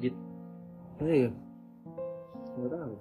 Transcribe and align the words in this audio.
edit 0.00 0.16
Iya. 1.04 1.28
nggak 2.56 2.70
tahu 2.72 2.94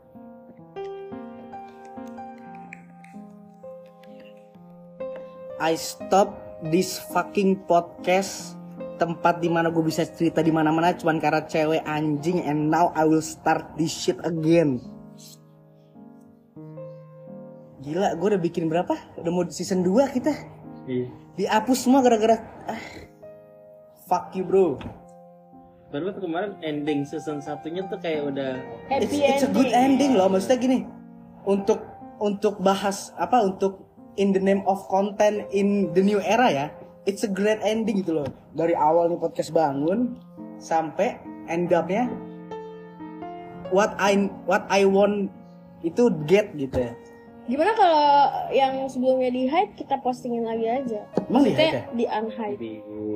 I 5.59 5.75
stop 5.75 6.35
this 6.71 6.99
fucking 7.11 7.67
podcast 7.67 8.55
tempat 8.99 9.39
di 9.39 9.47
mana 9.47 9.71
gue 9.71 9.83
bisa 9.83 10.03
cerita 10.07 10.43
di 10.43 10.51
mana-mana 10.51 10.91
cuman 10.95 11.19
karena 11.23 11.43
cewek 11.47 11.83
anjing 11.87 12.43
and 12.43 12.67
now 12.67 12.91
I 12.95 13.07
will 13.07 13.23
start 13.23 13.75
this 13.79 13.91
shit 13.91 14.19
again. 14.27 14.79
Gila, 17.79 18.15
gue 18.19 18.27
udah 18.35 18.41
bikin 18.43 18.67
berapa? 18.67 18.91
Udah 19.15 19.31
mau 19.31 19.47
season 19.47 19.87
2 19.87 20.15
kita. 20.19 20.31
iya 20.87 21.07
Dihapus 21.39 21.87
semua 21.87 22.03
gara-gara 22.03 22.39
ah. 22.67 22.79
Fuck 24.07 24.35
you, 24.35 24.43
bro. 24.43 24.75
Baru 25.89 26.13
tuh 26.13 26.29
kemarin 26.29 26.53
ending 26.61 27.01
season 27.01 27.41
satunya 27.41 27.81
tuh 27.89 27.97
kayak 27.97 28.29
udah 28.29 28.61
It's, 28.93 29.09
Happy 29.09 29.25
it's 29.25 29.45
a 29.45 29.51
good 29.51 29.73
ending 29.73 30.13
loh. 30.13 30.29
Maksudnya 30.29 30.57
gini, 30.61 30.77
untuk 31.45 31.81
untuk 32.21 32.61
bahas 32.61 33.09
apa 33.17 33.41
untuk 33.41 33.89
in 34.21 34.33
the 34.33 34.41
name 34.41 34.61
of 34.69 34.85
content 34.85 35.49
in 35.49 35.89
the 35.97 36.01
new 36.05 36.21
era 36.21 36.47
ya, 36.49 36.65
it's 37.09 37.25
a 37.25 37.31
great 37.31 37.57
ending 37.65 38.05
gitu 38.05 38.21
loh. 38.21 38.29
Dari 38.53 38.77
awal 38.77 39.09
nih 39.09 39.17
podcast 39.17 39.49
bangun 39.49 40.13
sampai 40.61 41.17
end 41.49 41.73
up-nya 41.73 42.05
what 43.73 43.97
I 43.97 44.29
what 44.45 44.69
I 44.69 44.85
want 44.85 45.33
itu 45.81 46.13
get 46.29 46.53
gitu 46.53 46.85
ya. 46.85 46.93
Gimana 47.49 47.73
kalau 47.73 48.05
yang 48.51 48.85
sebelumnya 48.85 49.27
di 49.27 49.49
hide 49.49 49.73
kita 49.73 49.97
postingin 49.99 50.45
lagi 50.45 50.69
aja? 50.69 51.01
Emang 51.25 51.41
di 51.41 51.51
hide 51.51 51.65
ya? 51.73 51.83
di 51.89 52.05
unhide. 52.05 52.57
di 52.57 52.73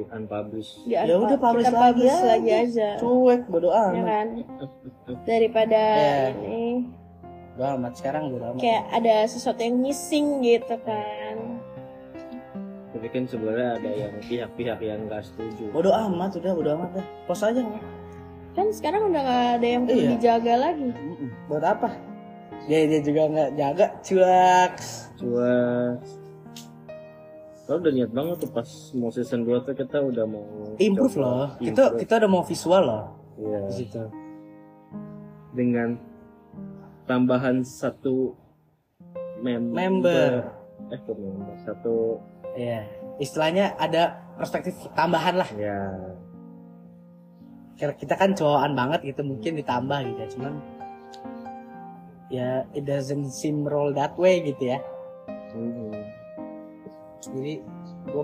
unpublish 0.10 0.82
Di 0.84 0.98
Ya 0.98 1.06
udah 1.14 1.38
publish 1.38 1.64
kita 1.64 1.78
lagi, 1.78 1.94
publish 2.02 2.10
aja. 2.12 2.26
lagi 2.28 2.50
aja. 2.52 2.88
Cuek 2.98 3.42
bodo 3.46 3.70
Ya 3.70 3.82
amat. 3.88 4.02
kan? 4.04 4.28
Daripada 5.30 5.82
Ya. 5.94 6.34
ini 6.34 6.90
Bodo 7.54 7.78
amat 7.78 7.94
sekarang 7.94 8.24
bodo 8.28 8.46
amat. 8.48 8.60
kayak 8.60 8.84
ada 8.92 9.16
sesuatu 9.24 9.62
yang 9.62 9.78
missing 9.78 10.42
gitu 10.42 10.76
kan. 10.82 11.38
tapi 12.90 13.10
kan 13.12 13.26
sebenarnya 13.26 13.70
ada 13.76 13.90
yang 13.92 14.14
pihak-pihak 14.22 14.80
yang 14.80 15.00
nggak 15.04 15.22
setuju 15.24 15.66
Bodo 15.70 15.90
amat 15.92 16.34
udah 16.36 16.52
bodo 16.52 16.70
amat 16.74 16.90
dah. 16.96 17.06
Pos 17.24 17.42
aja 17.42 17.58
nggak? 17.58 17.86
Kan 18.54 18.70
sekarang 18.70 19.10
udah 19.10 19.18
gak 19.20 19.46
ada 19.58 19.68
yang 19.68 19.82
perlu 19.84 19.98
Iya. 20.00 20.10
dijaga 20.12 20.54
lagi. 20.60 20.90
Buat 21.46 21.66
apa? 21.68 21.90
Dia 22.64 22.80
dia 22.86 23.00
juga 23.00 23.22
nggak 23.28 23.50
jaga 23.54 23.86
cuek. 24.00 24.74
cuma 25.16 25.52
Lo 27.64 27.80
udah 27.80 27.92
niat 27.92 28.12
banget 28.12 28.36
tuh 28.40 28.52
pas 28.52 28.68
mau 28.94 29.08
season 29.08 29.42
2 29.42 29.64
tuh 29.64 29.72
kita 29.72 29.98
udah 29.98 30.26
mau 30.26 30.44
Improve 30.78 31.16
coba 31.16 31.24
loh. 31.24 31.48
Kita 31.58 31.84
improve. 31.88 32.00
kita 32.00 32.14
udah 32.18 32.30
mau 32.30 32.44
visual 32.44 32.84
loh 32.84 33.04
Iya. 33.34 33.62
situ. 33.68 34.04
dengan 35.52 35.96
tambahan 37.04 37.62
satu 37.62 38.34
member, 39.38 39.74
Member. 39.74 40.32
eh 40.88 41.00
kok 41.00 41.14
member 41.14 41.56
satu 41.60 42.20
Iya. 42.54 42.84
Istilahnya 43.16 43.74
ada 43.76 44.18
perspektif 44.36 44.74
tambahan 44.92 45.36
lah. 45.36 45.50
ya 45.54 45.80
Karena 47.74 47.96
kita 47.96 48.14
kan 48.14 48.32
cowokan 48.32 48.74
banget 48.74 49.00
gitu 49.04 49.22
mungkin 49.22 49.56
ditambah 49.56 50.00
gitu 50.04 50.20
ya. 50.20 50.30
Cuman 50.30 50.54
ya 52.34 52.66
it 52.74 52.90
doesn't 52.90 53.30
seem 53.30 53.62
roll 53.62 53.94
that 53.94 54.18
way 54.18 54.42
gitu 54.42 54.74
ya. 54.74 54.82
hmm, 55.54 55.94
Jadi 57.22 57.62
gue 58.04 58.24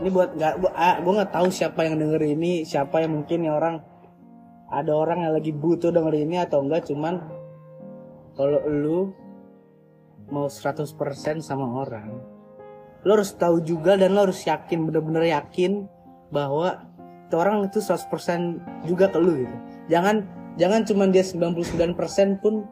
ini 0.00 0.08
buat 0.08 0.30
nggak 0.38 0.54
gue 0.62 0.70
gue 0.72 1.12
nggak 1.18 1.32
tahu 1.34 1.48
siapa 1.52 1.84
yang 1.84 2.00
denger 2.00 2.22
ini 2.22 2.64
siapa 2.64 3.04
yang 3.04 3.20
mungkin 3.20 3.44
yang 3.44 3.60
orang 3.60 3.76
ada 4.72 4.92
orang 4.94 5.26
yang 5.26 5.36
lagi 5.36 5.52
butuh 5.52 5.92
denger 5.92 6.14
ini 6.16 6.40
atau 6.40 6.64
enggak 6.64 6.88
cuman 6.88 7.20
kalau 8.32 8.64
lu 8.64 9.12
mau 10.32 10.48
100% 10.48 10.88
sama 11.44 11.66
orang 11.84 12.08
lu 13.04 13.10
harus 13.12 13.36
tahu 13.36 13.60
juga 13.60 14.00
dan 14.00 14.16
lu 14.16 14.28
harus 14.28 14.40
yakin 14.48 14.88
bener-bener 14.88 15.28
yakin 15.28 15.84
bahwa 16.32 16.88
itu 17.28 17.36
orang 17.36 17.68
itu 17.68 17.84
100% 17.84 18.88
juga 18.88 19.12
ke 19.12 19.18
lu 19.20 19.44
gitu 19.44 19.56
jangan 19.92 20.24
jangan 20.56 20.88
cuman 20.88 21.12
dia 21.12 21.20
99% 21.20 22.40
pun 22.40 22.64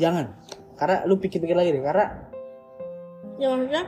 jangan 0.00 0.32
karena 0.76 1.04
lu 1.04 1.20
pikir-pikir 1.20 1.56
lagi 1.56 1.76
deh 1.76 1.84
karena 1.84 2.32
Ya 3.40 3.50
maksudnya 3.50 3.84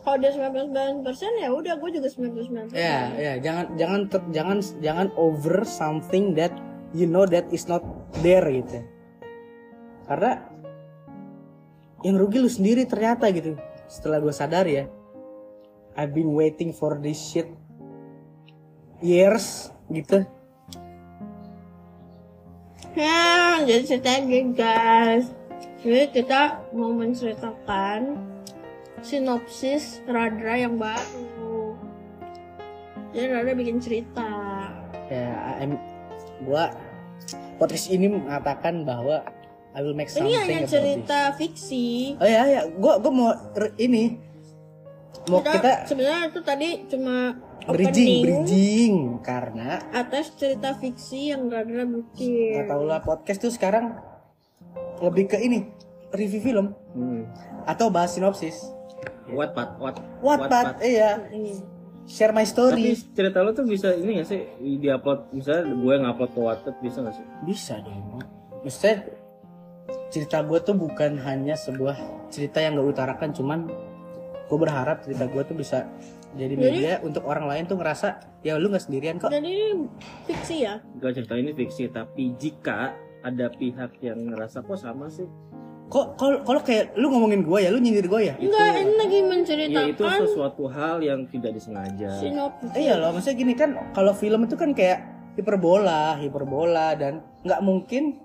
kalau 0.00 0.16
dia 0.18 0.32
99% 0.32 1.04
ya 1.44 1.48
udah 1.52 1.74
gue 1.76 1.90
juga 1.92 2.08
99%. 2.08 2.72
Ya, 2.72 3.12
ya, 3.14 3.32
jangan 3.38 3.66
jangan 3.76 4.00
ter- 4.08 4.30
jangan 4.32 4.58
jangan 4.80 5.08
over 5.14 5.62
something 5.62 6.32
that 6.34 6.50
you 6.96 7.04
know 7.04 7.28
that 7.28 7.46
is 7.52 7.68
not 7.68 7.84
there 8.24 8.42
gitu. 8.48 8.82
Karena 10.08 10.42
yang 12.00 12.16
rugi 12.16 12.40
lu 12.40 12.50
sendiri 12.50 12.88
ternyata 12.88 13.28
gitu. 13.30 13.60
Setelah 13.86 14.18
gue 14.18 14.34
sadar 14.34 14.64
ya, 14.64 14.88
I've 15.94 16.16
been 16.16 16.32
waiting 16.32 16.72
for 16.72 16.96
this 16.98 17.20
shit 17.20 17.46
years 19.04 19.68
gitu. 19.92 20.24
Ya, 22.98 23.62
jadi 23.62 23.82
ceritanya 23.86 24.40
guys. 24.50 25.30
Jadi 25.80 26.10
kita 26.10 26.58
mau 26.74 26.90
menceritakan 26.90 28.18
sinopsis 29.00 30.02
Radra 30.10 30.58
yang 30.58 30.74
baru. 30.74 31.78
Jadi 33.14 33.26
Radra 33.30 33.52
bikin 33.54 33.78
cerita. 33.78 34.30
Ya, 35.06 35.58
I'm, 35.62 35.78
gua 36.42 36.74
podcast 37.62 37.94
ini 37.94 38.10
mengatakan 38.10 38.82
bahwa 38.82 39.22
I 39.70 39.86
will 39.86 39.94
make 39.94 40.10
something 40.10 40.34
Ini 40.34 40.42
hanya 40.42 40.66
cerita 40.66 41.30
fiksi. 41.38 42.18
Oh 42.18 42.26
ya, 42.26 42.42
ya, 42.50 42.60
gua 42.74 42.98
gua 42.98 43.12
mau 43.14 43.30
ini 43.78 44.18
mau 45.28 45.40
kita 45.44 45.84
sebenarnya 45.86 46.22
itu 46.32 46.40
tadi 46.42 46.68
cuma 46.90 47.36
bridging 47.68 48.08
opening. 48.08 48.22
bridging 48.24 48.94
karena 49.20 49.78
atas 49.92 50.32
cerita 50.34 50.74
fiksi 50.74 51.30
yang 51.34 51.46
Radra 51.52 51.84
bikin. 51.84 52.56
nggak 52.56 52.68
tahu 52.72 52.82
lah 52.88 53.00
podcast 53.04 53.38
tuh 53.42 53.52
sekarang 53.52 53.94
lebih 55.00 55.32
ke 55.32 55.38
ini 55.40 55.68
review 56.12 56.40
film. 56.42 56.66
Hmm. 56.96 57.22
atau 57.68 57.86
bahas 57.92 58.10
sinopsis. 58.16 58.58
Wattpad, 59.30 59.78
what, 59.78 59.96
Wattpad 60.26 60.82
iya. 60.82 61.22
Ini. 61.30 61.62
share 62.10 62.34
my 62.34 62.42
Tapi 62.42 62.50
story 62.50 62.84
cerita 63.14 63.46
lo 63.46 63.54
tuh 63.54 63.62
bisa 63.62 63.94
ini 63.94 64.18
gak 64.18 64.26
sih? 64.26 64.42
Diupload 64.58 65.30
misalnya 65.30 65.70
gue 65.70 65.94
ngupload 66.02 66.30
ke 66.34 66.40
Wattpad 66.42 66.74
bisa 66.82 66.98
gak 67.06 67.14
sih? 67.14 67.26
bisa 67.46 67.78
dong. 67.78 68.18
Maksudnya 68.66 69.06
cerita 70.10 70.42
gue 70.42 70.58
tuh 70.66 70.74
bukan 70.74 71.22
hanya 71.22 71.54
sebuah 71.54 71.94
cerita 72.34 72.58
yang 72.58 72.74
gak 72.74 72.90
utarakan 72.90 73.30
cuman 73.30 73.70
gue 74.50 74.58
berharap 74.58 75.06
cerita 75.06 75.30
gue 75.30 75.42
tuh 75.46 75.54
bisa 75.54 75.86
jadi 76.34 76.54
media 76.58 76.92
untuk 77.06 77.22
orang 77.22 77.46
lain 77.46 77.70
tuh 77.70 77.78
ngerasa 77.78 78.18
ya 78.42 78.58
lu 78.58 78.66
nggak 78.70 78.82
sendirian 78.82 79.22
kok. 79.22 79.30
Dan 79.30 79.46
ini 79.46 79.86
fiksi 80.26 80.66
ya? 80.66 80.82
Gak 80.98 81.22
cerita 81.22 81.34
ini 81.38 81.54
fiksi 81.54 81.86
tapi 81.90 82.34
jika 82.34 82.94
ada 83.22 83.46
pihak 83.54 84.02
yang 84.02 84.34
ngerasa 84.34 84.66
kok 84.66 84.78
sama 84.78 85.06
sih? 85.06 85.26
Kok 85.90 86.18
kalau 86.18 86.38
kalau 86.46 86.60
kayak 86.62 86.94
lu 86.98 87.10
ngomongin 87.10 87.46
gue 87.46 87.58
ya? 87.62 87.70
Lu 87.70 87.78
nyindir 87.78 88.06
gue 88.10 88.20
ya? 88.26 88.34
Enggak, 88.38 88.78
ini 88.78 88.94
lagi 88.94 89.14
ya 89.14 89.22
itu 89.22 89.30
menceritakan 89.30 90.20
sesuatu 90.26 90.64
hal 90.70 90.96
yang 91.02 91.26
tidak 91.30 91.54
disengaja. 91.54 92.10
Sinopsis. 92.18 92.74
iya 92.74 92.94
loh 92.98 93.10
maksudnya 93.14 93.36
gini 93.38 93.54
kan 93.54 93.70
kalau 93.94 94.14
film 94.14 94.46
itu 94.46 94.54
kan 94.58 94.70
kayak 94.74 95.02
hiperbola 95.34 96.18
hiperbola 96.18 96.98
dan 96.98 97.22
nggak 97.46 97.62
mungkin 97.62 98.18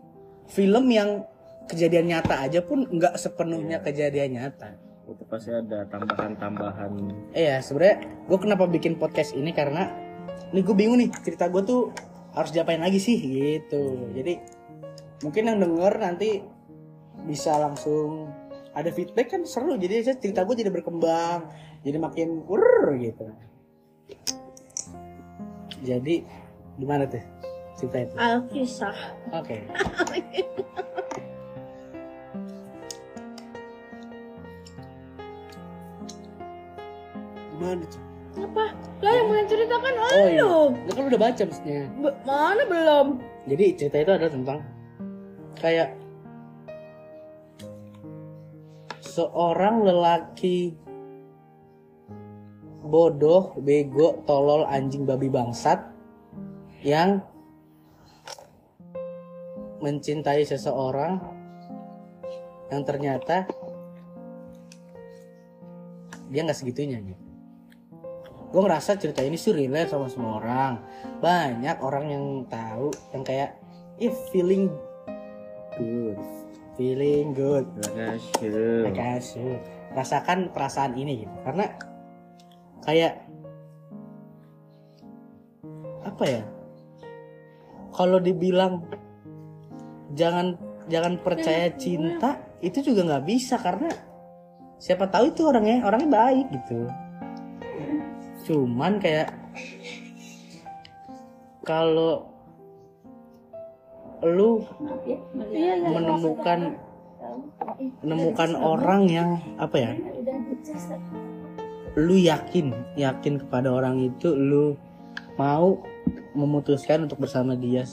film 0.50 0.86
yang 0.90 1.26
kejadian 1.66 2.10
nyata 2.10 2.46
aja 2.46 2.62
pun 2.62 2.86
nggak 2.86 3.18
sepenuhnya 3.18 3.82
kejadian 3.82 4.38
nyata 4.38 4.78
itu 5.06 5.24
pasti 5.30 5.54
ada 5.54 5.86
tambahan-tambahan. 5.90 6.92
Iya 7.38 7.62
sebenarnya 7.62 7.98
gue 8.26 8.38
kenapa 8.42 8.66
bikin 8.66 8.98
podcast 8.98 9.38
ini 9.38 9.54
karena 9.54 9.92
ini 10.50 10.66
gue 10.66 10.76
bingung 10.76 10.98
nih 10.98 11.10
cerita 11.22 11.46
gue 11.50 11.62
tuh 11.62 11.94
harus 12.34 12.52
diapain 12.52 12.82
lagi 12.82 12.98
sih 12.98 13.18
gitu. 13.18 14.12
Jadi 14.18 14.34
mungkin 15.22 15.44
yang 15.48 15.60
denger 15.62 15.94
nanti 16.02 16.42
bisa 17.26 17.56
langsung 17.58 18.34
ada 18.76 18.90
feedback 18.92 19.32
kan 19.32 19.42
seru. 19.46 19.78
Jadi 19.78 20.02
saya 20.04 20.18
cerita 20.18 20.42
gue 20.44 20.56
jadi 20.58 20.74
berkembang 20.74 21.48
jadi 21.86 21.98
makin 22.02 22.42
kurr 22.44 22.98
gitu. 22.98 23.30
Jadi 25.86 26.26
gimana 26.82 27.06
tuh 27.06 27.22
cerita 27.78 27.98
itu 28.02 28.16
Alkisah. 28.18 28.98
oke. 29.36 29.58
gimana 29.70 30.82
tuh 37.74 38.02
Apa? 38.36 38.66
Lah 39.00 39.12
yang 39.16 39.28
menceritakan 39.32 39.94
oh 39.96 40.28
iya 40.28 40.44
lu. 40.44 40.92
kan 40.92 41.04
udah 41.08 41.20
baca 41.20 41.42
mestinya 41.48 41.84
Be- 42.04 42.20
mana 42.28 42.64
belum? 42.68 43.08
Jadi 43.48 43.66
cerita 43.80 43.98
itu 44.04 44.12
adalah 44.12 44.34
tentang 44.34 44.60
kayak 45.56 45.90
seorang 49.00 49.88
lelaki 49.88 50.76
bodoh, 52.86 53.56
bego, 53.64 54.22
tolol, 54.30 54.68
anjing, 54.68 55.08
babi 55.08 55.32
bangsat 55.32 55.82
yang 56.86 57.24
mencintai 59.82 60.46
seseorang 60.46 61.18
yang 62.70 62.82
ternyata 62.86 63.48
dia 66.30 66.42
nggak 66.42 66.58
segitunya 66.58 67.00
gitu. 67.02 67.25
Gue 68.56 68.64
ngerasa 68.64 68.96
cerita 68.96 69.20
ini 69.20 69.36
sih 69.36 69.52
relate 69.52 69.92
sama 69.92 70.08
semua 70.08 70.40
orang. 70.40 70.80
Banyak 71.20 71.84
orang 71.84 72.06
yang 72.08 72.26
tahu 72.48 72.88
yang 73.12 73.28
kayak 73.28 73.60
if 74.00 74.16
feeling 74.32 74.72
good, 75.76 76.16
feeling 76.80 77.36
good, 77.36 77.68
Makasih. 77.84 78.88
Makasih. 78.88 79.60
Rasakan 79.92 80.56
perasaan 80.56 80.96
ini 80.96 81.28
gitu. 81.28 81.36
Karena 81.44 81.68
kayak 82.88 83.28
apa 86.08 86.24
ya? 86.24 86.48
Kalau 87.92 88.24
dibilang 88.24 88.88
jangan 90.16 90.56
jangan 90.88 91.20
percaya 91.20 91.76
cinta 91.76 92.40
itu 92.64 92.80
juga 92.80 93.04
nggak 93.04 93.26
bisa 93.28 93.60
karena 93.60 93.92
siapa 94.80 95.12
tahu 95.12 95.36
itu 95.36 95.44
orangnya 95.44 95.84
orangnya 95.84 96.08
baik 96.08 96.48
gitu. 96.56 96.88
Cuman 98.46 99.02
kayak 99.02 99.34
kalau 101.66 102.30
lu 104.22 104.62
menemukan 105.90 106.78
menemukan 108.06 108.52
orang 108.54 109.02
yang 109.10 109.30
apa 109.58 109.76
ya? 109.82 109.92
Lu 111.98 112.14
yakin 112.14 112.70
yakin 112.94 113.42
kepada 113.42 113.74
orang 113.74 113.98
itu 113.98 114.30
lu 114.38 114.78
mau 115.42 115.82
memutuskan 116.38 117.10
untuk 117.10 117.26
bersama 117.26 117.58
dia 117.58 117.84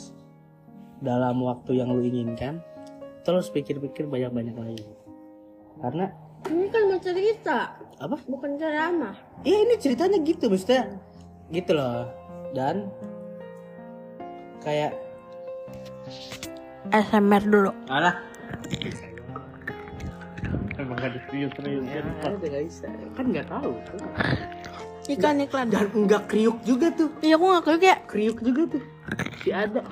dalam 1.02 1.42
waktu 1.42 1.80
yang 1.80 1.90
lu 1.90 2.04
inginkan 2.04 2.62
terus 3.24 3.48
pikir-pikir 3.48 4.04
banyak-banyak 4.04 4.54
lagi. 4.54 4.86
Karena 5.80 6.12
Ini 6.42 6.66
kan 6.68 6.82
mau 6.86 6.98
cerita, 6.98 7.58
apa 7.96 8.16
bukan 8.24 8.50
ceramah. 8.56 9.14
ya 9.42 9.56
ini 9.58 9.74
ceritanya 9.76 10.18
gitu 10.20 10.46
maksudnya 10.46 10.98
gitu 11.48 11.72
loh 11.72 12.06
dan 12.50 12.86
kayak 14.60 14.94
SMR 16.88 17.42
dulu. 17.42 17.70
Alah. 17.86 18.18
Emang 20.74 20.96
gak 20.96 21.14
diserius-serius. 21.14 21.82
ya, 21.84 22.00
ada 22.00 22.34
nggak 22.34 22.62
bisa 22.64 22.86
kan 23.12 23.24
nggak 23.28 23.46
tahu 23.46 23.70
Ikan 25.04 25.36
iklan. 25.38 25.66
dan 25.68 25.86
enggak 25.92 26.26
kriuk 26.26 26.58
juga 26.62 26.90
tuh 26.90 27.10
Iya, 27.20 27.36
aku 27.36 27.44
nggak 27.46 27.78
kayak 27.78 28.00
kriuk 28.08 28.38
juga 28.40 28.62
tuh 28.68 28.82
si 29.38 29.50
ada 29.50 29.82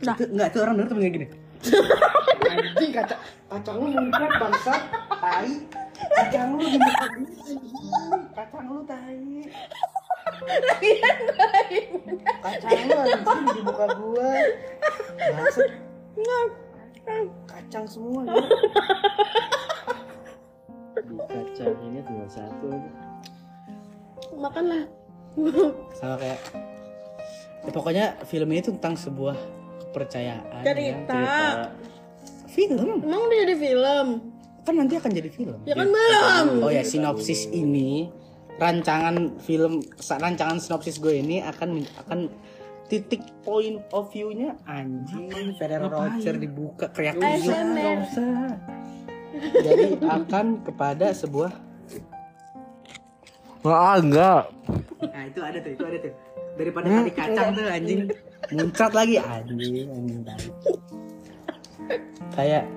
Dah. 0.00 0.14
Itu- 0.16 0.30
enggak 0.30 0.48
tuh 0.50 0.60
orang 0.62 0.74
denger 0.76 0.88
tuh 0.88 0.96
kayak 0.96 1.12
gini 1.12 1.26
anjing 2.48 2.92
kaca 2.94 3.16
kacang 3.50 3.76
lu 3.82 3.86
muncrat 3.90 4.32
bangsat. 4.38 4.82
Tai. 5.18 5.50
Kacang 5.98 6.48
lu 6.54 6.62
di 6.62 6.78
muka 6.78 7.06
kacang 8.36 8.66
lu 8.70 8.80
tai. 8.86 9.26
Kacang 12.42 12.80
lu 12.86 12.96
anjing 12.96 13.46
di 13.50 13.60
muka 13.66 13.86
gua. 13.98 14.30
Bangsat. 15.18 15.70
Kacang 17.48 17.84
semua 17.88 18.20
ya. 18.26 18.34
Kacang 21.26 21.76
ini 21.88 21.98
tinggal 22.04 22.28
satu. 22.30 22.68
makanlah. 24.38 24.86
sama 25.94 26.14
kayak 26.18 26.38
ya, 27.62 27.70
pokoknya 27.70 28.04
film 28.26 28.48
ini 28.50 28.60
tuh 28.62 28.74
tentang 28.74 28.98
sebuah 28.98 29.38
kepercayaan 29.88 30.62
Cerita. 30.62 31.16
yang- 31.16 31.72
film? 32.48 33.00
Emang 33.04 33.20
udah 33.24 33.38
jadi 33.44 33.56
film? 33.56 34.08
kan 34.68 34.76
nanti 34.76 35.00
akan 35.00 35.10
jadi 35.16 35.30
film. 35.32 35.56
Ya 35.64 35.72
kan 35.72 35.88
belum. 35.88 36.60
oh 36.60 36.68
ya 36.68 36.84
sinopsis 36.84 37.48
ini 37.48 38.12
rancangan 38.60 39.40
film 39.40 39.80
rancangan 39.96 40.60
sinopsis 40.60 41.00
gue 41.00 41.24
ini 41.24 41.40
akan 41.40 41.88
akan 42.04 42.28
titik 42.92 43.24
point 43.40 43.80
of 43.96 44.12
view-nya 44.12 44.60
anjing 44.68 45.56
Ferrero 45.56 45.88
Rocher 45.88 46.36
dibuka 46.36 46.92
kayak 46.92 47.16
jadi 49.56 49.96
akan 50.02 50.66
kepada 50.68 51.16
sebuah 51.16 51.52
Wah, 53.58 53.98
enggak. 53.98 54.54
nah 55.02 55.22
itu 55.26 55.40
ada 55.42 55.58
tuh 55.58 55.70
itu 55.74 55.82
ada 55.82 55.98
tuh. 55.98 56.14
Daripada 56.54 56.86
tadi 56.88 57.10
kacang 57.10 57.48
tuh 57.58 57.66
anjing 57.66 58.00
muncrat 58.54 58.92
lagi. 58.94 59.20
Anjing 59.20 59.88
anjing 59.90 60.22
kayak 62.38 62.70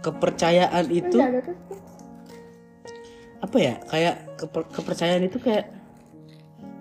kepercayaan 0.00 0.86
itu 0.88 1.18
apa 3.42 3.56
ya? 3.58 3.74
Kayak 3.90 4.16
keper- 4.40 4.70
kepercayaan 4.72 5.28
itu 5.28 5.38
kayak 5.42 5.68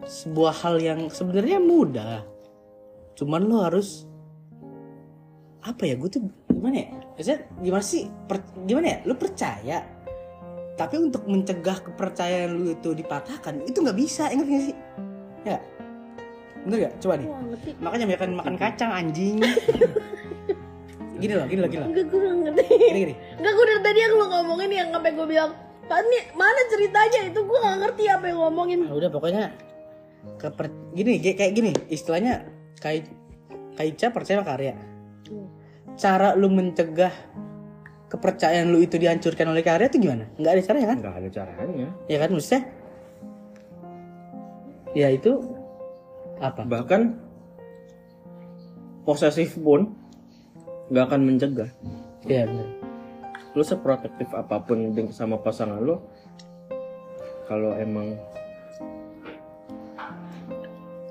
sebuah 0.07 0.53
hal 0.63 0.79
yang 0.79 0.99
sebenarnya 1.11 1.59
mudah. 1.59 2.23
Cuman 3.19 3.45
lo 3.45 3.65
harus 3.65 4.07
apa 5.61 5.83
ya? 5.85 5.99
Gue 5.99 6.09
tuh 6.09 6.23
gimana 6.49 6.75
ya? 6.79 6.87
Maksudnya 7.17 7.39
gimana 7.59 7.85
sih? 7.85 8.03
Per- 8.29 8.65
gimana 8.65 8.87
ya? 8.87 8.97
Lo 9.03 9.13
percaya 9.19 9.83
tapi 10.79 10.97
untuk 10.97 11.29
mencegah 11.29 11.77
kepercayaan 11.83 12.57
lu 12.57 12.73
itu 12.73 12.97
dipatahkan 12.97 13.69
itu 13.69 13.77
nggak 13.85 13.99
bisa. 13.99 14.33
Ingat 14.33 14.47
gak 14.49 14.63
sih? 14.65 14.77
Ya 15.45 15.57
bener 16.65 16.77
gak 16.87 16.93
coba 17.01 17.13
nih. 17.17 17.27
Makanya 17.81 18.05
makan 18.09 18.31
makan 18.37 18.55
kacang 18.57 18.91
anjing. 18.91 19.37
Gini 21.21 21.37
loh 21.37 21.45
gini 21.45 21.61
loh 21.61 21.69
gini 21.69 21.81
loh 21.85 21.89
Enggak, 21.93 22.05
gue 22.09 22.17
gak 22.17 22.33
ngerti. 22.33 22.65
gini 22.81 22.99
gini. 23.05 23.13
Enggak, 23.37 23.53
gue 23.53 23.65
dari 23.69 23.81
tadi 23.85 23.99
yang 24.01 24.13
lo 24.17 24.25
ngomongin 24.25 24.69
yang 24.73 24.89
sampai 24.89 25.11
gue 25.13 25.27
bilang, 25.29 25.51
Pak, 25.85 25.97
ini 26.01 26.19
mana 26.33 26.61
ceritanya? 26.65 27.19
Itu 27.29 27.39
gue 27.45 27.57
gak 27.61 27.77
ngerti 27.77 28.03
apa 28.09 28.25
yang 28.25 28.39
ngomongin. 28.41 28.79
Nah, 28.89 28.93
udah 28.97 29.09
pokoknya 29.13 29.43
keper 30.41 30.65
gini 30.97 31.21
kayak 31.21 31.53
gini. 31.53 31.71
Istilahnya 31.93 32.49
kayak 32.81 33.05
Kaica 33.77 34.09
percaya 34.09 34.41
sama 34.41 34.49
karya. 34.49 34.73
Cara 35.93 36.33
lu 36.33 36.49
mencegah 36.49 37.13
kepercayaan 38.09 38.73
lu 38.73 38.81
itu 38.81 38.97
dihancurkan 38.97 39.45
oleh 39.45 39.61
karya 39.61 39.93
itu 39.93 40.01
gimana? 40.01 40.25
Nggak 40.41 40.51
ada 40.57 40.61
caranya 40.65 40.87
kan? 40.89 40.97
Enggak 41.05 41.15
ada 41.21 41.29
caranya. 41.29 41.87
ya 42.09 42.17
kan 42.17 42.29
maksudnya? 42.33 42.61
Ya 44.91 45.07
itu 45.13 45.31
apa 46.41 46.65
Bahkan 46.65 47.01
posesif 49.05 49.55
pun 49.57 49.93
nggak 50.89 51.05
akan 51.07 51.21
mencegah. 51.23 51.69
ya 52.25 52.43
benar 52.45 52.67
Lu 53.51 53.63
seprotektif 53.63 54.31
apa 54.31 54.63
pun 54.63 54.95
dengan 54.95 55.11
sama 55.11 55.35
pasangan 55.35 55.75
lu, 55.77 55.99
kalau 57.45 57.75
emang 57.75 58.15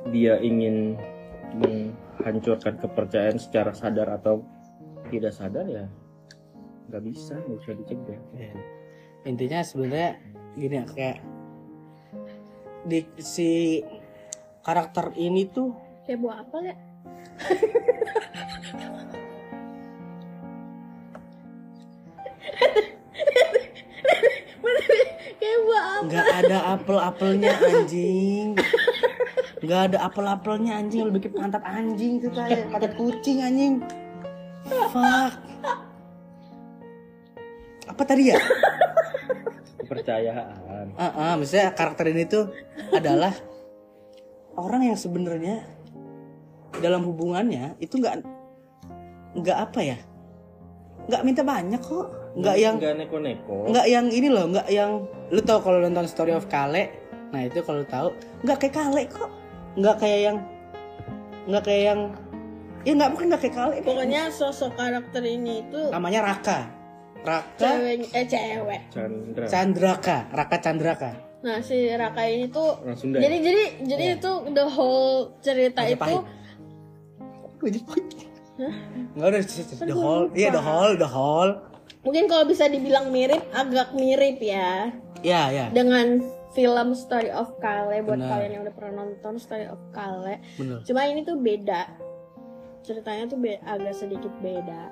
dia 0.08 0.40
ingin 0.40 0.96
menghancurkan 1.52 2.80
kepercayaan 2.80 3.37
secara 3.37 3.76
sadar 3.76 4.08
atau 4.10 4.40
tidak 5.12 5.37
sadar 5.37 5.66
ya 5.68 5.84
nggak 6.88 7.02
bisa 7.04 7.37
nggak 7.37 7.58
bisa 7.60 7.72
dicegah 7.76 8.20
Ya. 8.32 8.50
intinya 9.28 9.60
sebenarnya 9.60 10.10
gini 10.56 10.75
ya 10.80 10.84
kayak 10.88 11.18
di 12.88 13.04
si 13.20 13.82
karakter 14.61 15.12
ini 15.17 15.49
tuh. 15.49 15.73
Kayak 16.05 16.19
buah 16.21 16.37
apel 16.45 16.61
ya? 16.69 16.76
Kayak 25.40 25.59
buah 25.64 25.85
apel. 25.97 26.09
nggak 26.11 26.26
ada 26.45 26.59
apel-apelnya 26.76 27.52
anjing. 27.57 28.49
Nggak 29.61 29.81
ada 29.93 29.99
apel-apelnya 30.09 30.73
anjing. 30.81 31.05
Lebih 31.09 31.21
ke 31.29 31.31
pantat 31.33 31.64
anjing 31.64 32.21
tuh 32.21 32.33
kayak 32.33 32.69
pantat 32.73 32.93
kucing 32.97 33.45
anjing. 33.45 33.85
Fuck. 34.93 35.33
Apa 37.88 38.02
tadi 38.07 38.33
ya? 38.33 38.38
Kepercayaan. 39.85 40.87
Ah 40.97 41.12
ah, 41.12 41.33
maksudnya 41.37 41.75
karakter 41.75 42.09
ini 42.12 42.25
tuh 42.25 42.52
adalah 42.95 43.35
orang 44.57 44.83
yang 44.90 44.99
sebenarnya 44.99 45.62
dalam 46.78 47.04
hubungannya 47.07 47.76
itu 47.78 48.00
nggak 48.00 48.25
nggak 49.38 49.59
apa 49.59 49.80
ya? 49.83 49.99
Nggak 51.07 51.23
minta 51.26 51.42
banyak 51.42 51.83
kok. 51.83 52.07
Nggak 52.38 52.57
yang 52.62 52.75
nggak 52.78 52.97
neko-neko. 53.02 53.57
nggak 53.75 53.87
yang 53.90 54.07
ini 54.11 54.28
loh 54.30 54.47
nggak 54.54 54.69
yang 54.71 55.02
lu 55.35 55.40
tau 55.42 55.59
kalau 55.59 55.83
nonton 55.83 56.07
Story 56.07 56.35
of 56.35 56.47
Kale? 56.47 56.90
Nah 57.30 57.47
itu 57.47 57.62
kalau 57.62 57.83
tahu 57.87 58.14
nggak 58.47 58.59
kayak 58.66 58.75
Kale 58.75 59.02
kok. 59.11 59.30
Nggak 59.78 59.97
kayak 60.02 60.21
yang 60.30 60.37
nggak 61.50 61.62
kayak 61.66 61.83
yang 61.95 62.00
ya 62.87 62.92
nggak 62.97 63.11
mungkin 63.12 63.26
nggak 63.35 63.42
kayak 63.42 63.57
Kale 63.59 63.75
Pokoknya 63.83 64.23
sosok 64.30 64.73
karakter 64.78 65.23
ini 65.26 65.66
itu 65.66 65.90
namanya 65.90 66.21
Raka. 66.26 66.59
Raka 67.21 67.61
cewek 67.61 68.09
eh 68.16 68.25
cewek. 68.25 68.83
Chandra. 68.95 69.45
Chandraka 69.45 70.16
Raka 70.33 70.57
Chandraka 70.62 71.29
Nah 71.40 71.56
si 71.61 71.88
Raka 71.88 72.23
ini 72.25 72.47
tuh 72.47 72.76
orang 72.78 72.94
Sunda 72.94 73.16
ya? 73.16 73.25
jadi 73.25 73.37
jadi 73.40 73.62
jadi 73.87 74.04
Iya. 74.06 74.16
itu 74.18 74.32
the 74.52 74.66
whole 74.66 75.12
cerita 75.40 75.80
itu 75.82 75.97
Majapahit. 75.97 76.25
Enggak 79.16 79.26
udah 79.26 79.42
the 79.82 79.94
whole, 79.94 80.25
iya 80.35 80.49
the 80.50 80.61
whole, 80.61 80.92
the 80.94 81.09
whole. 81.09 81.52
mungkin 82.00 82.25
kalau 82.26 82.44
bisa 82.44 82.64
dibilang 82.64 83.09
mirip 83.09 83.40
agak 83.50 83.92
mirip 83.92 84.37
ya 84.38 84.88
Ya, 85.20 85.49
ya. 85.49 85.68
dengan 85.68 86.20
film 86.50 86.92
Story 86.94 87.28
of 87.28 87.52
Kale 87.59 88.00
buat 88.00 88.16
Benar. 88.16 88.28
kalian 88.35 88.50
yang 88.50 88.62
udah 88.64 88.75
pernah 88.75 88.92
nonton 88.99 89.37
Story 89.37 89.64
of 89.64 89.80
Kale. 89.90 90.40
Bener. 90.56 90.80
Cuma 90.82 91.04
ini 91.04 91.20
tuh 91.23 91.37
beda. 91.37 91.88
Ceritanya 92.80 93.28
tuh 93.28 93.37
be- 93.38 93.61
agak 93.62 93.92
sedikit 93.92 94.32
beda. 94.40 94.88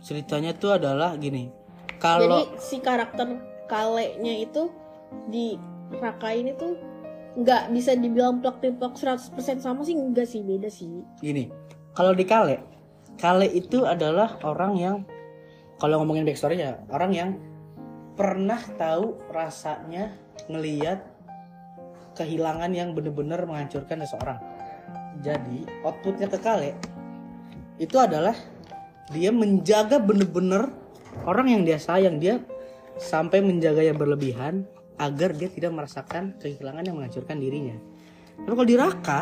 Ceritanya 0.00 0.50
tuh 0.52 0.74
adalah 0.74 1.14
gini. 1.14 1.46
Jadi 1.46 1.94
Kalau 1.96 2.42
si 2.56 2.76
karakter 2.78 3.38
Kale-nya 3.64 4.34
itu 4.36 4.66
di 5.30 5.58
Raka 5.98 6.30
ini 6.34 6.54
tuh 6.54 6.78
nggak 7.38 7.70
bisa 7.70 7.94
dibilang 7.94 8.42
plak 8.42 8.58
plak 8.58 8.94
100% 8.98 9.62
sama 9.62 9.86
sih 9.86 9.94
enggak 9.94 10.26
sih 10.26 10.42
beda 10.42 10.66
sih. 10.66 10.90
gini, 11.22 11.46
kalau 11.94 12.10
di 12.10 12.26
Kale, 12.26 12.58
Kale 13.18 13.46
itu 13.46 13.86
adalah 13.86 14.38
orang 14.42 14.72
yang 14.74 14.96
kalau 15.78 16.02
ngomongin 16.02 16.26
backstory 16.26 16.60
ya, 16.60 16.76
orang 16.90 17.12
yang 17.14 17.30
pernah 18.18 18.58
tahu 18.76 19.16
rasanya 19.32 20.12
ngeliat 20.50 21.00
kehilangan 22.18 22.74
yang 22.74 22.92
bener-bener 22.92 23.40
menghancurkan 23.46 24.02
seseorang. 24.02 24.36
Jadi 25.22 25.64
outputnya 25.86 26.28
ke 26.28 26.38
Kale 26.42 26.76
itu 27.80 27.96
adalah 27.96 28.36
dia 29.10 29.32
menjaga 29.32 29.96
bener-bener 29.96 30.68
orang 31.24 31.48
yang 31.48 31.62
dia 31.64 31.80
sayang 31.80 32.20
dia 32.20 32.44
sampai 33.00 33.40
menjaga 33.40 33.80
yang 33.80 33.96
berlebihan 33.96 34.68
agar 35.00 35.32
dia 35.32 35.48
tidak 35.48 35.72
merasakan 35.72 36.36
kehilangan 36.36 36.84
yang 36.84 36.94
menghancurkan 36.94 37.40
dirinya. 37.40 37.76
Tapi 38.36 38.52
kalau 38.52 38.68
di 38.68 38.76
Raka 38.76 39.20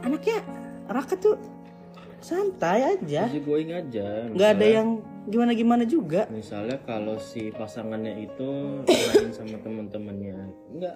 anaknya 0.00 0.38
Raka 0.86 1.14
tuh 1.16 1.36
santai 2.18 2.98
aja, 2.98 3.28
easy 3.28 3.40
going 3.40 3.70
aja 3.70 4.26
nggak 4.28 4.48
ada 4.48 4.56
Misalnya- 4.58 4.74
yang 4.74 4.88
gimana-gimana 5.24 5.84
juga. 5.84 6.24
misalnya 6.28 6.80
kalau 6.82 7.16
si 7.16 7.52
pasangannya 7.52 8.16
itu 8.18 8.48
main 8.82 9.28
sama 9.30 9.56
teman-temannya 9.58 10.36
nggak 10.72 10.94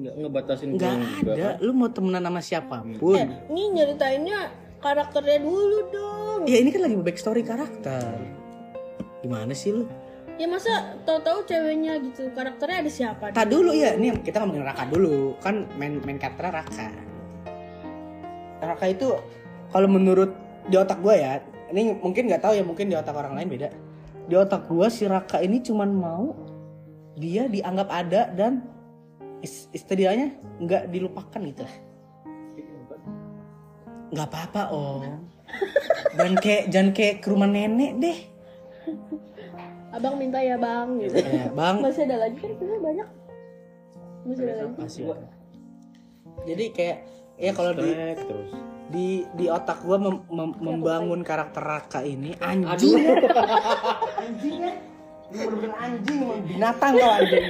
nggak 0.00 0.14
ngebatasin 0.18 0.68
Nggak 0.72 0.88
pulang 0.90 1.12
juga 1.14 1.30
ada, 1.30 1.44
kan? 1.44 1.54
lu 1.60 1.72
mau 1.72 1.88
temenan 1.88 2.24
sama 2.24 2.40
siapa 2.40 2.76
pun. 2.96 3.14
Eh, 3.14 3.28
ini 3.48 3.62
nyeritainnya 3.72 4.38
karakternya 4.80 5.38
dulu 5.40 5.78
dong. 5.90 6.40
Ya 6.44 6.58
ini 6.58 6.68
kan 6.68 6.80
lagi 6.82 6.96
backstory 6.96 7.40
karakter. 7.40 8.16
Gimana 9.20 9.52
sih 9.52 9.72
lu? 9.72 9.84
Ya 10.34 10.50
masa 10.50 10.98
tahu-tahu 11.06 11.46
ceweknya 11.46 12.02
gitu 12.02 12.26
karakternya 12.34 12.82
ada 12.82 12.90
siapa? 12.90 13.30
Tak 13.30 13.46
dulu 13.46 13.70
ya, 13.70 13.94
ini 13.94 14.18
kita 14.18 14.42
ngomongin 14.42 14.66
Raka 14.66 14.90
dulu. 14.90 15.38
Kan 15.38 15.70
main 15.78 16.02
main 16.02 16.18
karakter 16.18 16.50
Raka. 16.50 16.90
Raka 18.58 18.86
itu 18.90 19.14
kalau 19.70 19.86
menurut 19.86 20.34
di 20.66 20.74
otak 20.74 20.98
gua 20.98 21.14
ya, 21.14 21.32
ini 21.70 21.94
mungkin 21.94 22.26
nggak 22.26 22.42
tahu 22.42 22.58
ya, 22.58 22.66
mungkin 22.66 22.90
di 22.90 22.98
otak 22.98 23.14
orang 23.14 23.38
lain 23.38 23.46
beda. 23.46 23.70
Di 24.26 24.34
otak 24.34 24.66
gua 24.66 24.90
si 24.90 25.06
Raka 25.06 25.38
ini 25.38 25.62
cuman 25.62 25.90
mau 25.94 26.34
dia 27.14 27.46
dianggap 27.46 27.88
ada 27.94 28.26
dan 28.34 28.66
is- 29.38 29.70
istilahnya 29.70 30.34
nggak 30.58 30.90
dilupakan 30.90 31.40
gitu 31.46 31.62
lah. 31.62 31.76
Nggak 34.10 34.28
apa-apa 34.34 34.62
om. 34.74 35.30
Dan 36.18 36.38
kayak 36.38 36.70
jangan 36.70 36.90
kayak 36.90 37.14
ke 37.22 37.26
rumah 37.30 37.46
nenek 37.46 37.92
deh. 38.02 38.18
Abang 39.94 40.18
minta 40.18 40.42
ya 40.42 40.58
bang 40.58 40.98
gitu. 40.98 41.22
Ya, 41.22 41.54
bang, 41.54 41.76
Masih 41.78 42.02
ada 42.10 42.26
lagi 42.26 42.36
kan 42.42 42.50
kita 42.58 42.74
banyak. 42.82 43.08
Masih 44.26 44.42
ada 44.42 44.54
lagi. 44.58 44.74
Masih 44.82 45.02
ada. 45.06 45.28
Jadi 46.42 46.64
kayak 46.74 46.98
ya 47.38 47.50
kalau 47.54 47.72
di 47.78 47.88
terus 48.18 48.50
di 48.90 49.06
di 49.38 49.46
otak 49.46 49.86
gua 49.86 49.96
mem- 50.02 50.26
mem- 50.28 50.58
membangun 50.58 51.22
karakter 51.22 51.62
Raka 51.62 52.02
ini 52.02 52.34
anjing. 52.42 53.06
anjing 54.22 54.56
ya. 54.66 54.72
Anjing 55.78 56.16
emang 56.20 56.42
binatang 56.42 56.92
kau 56.98 57.10
anjing. 57.14 57.46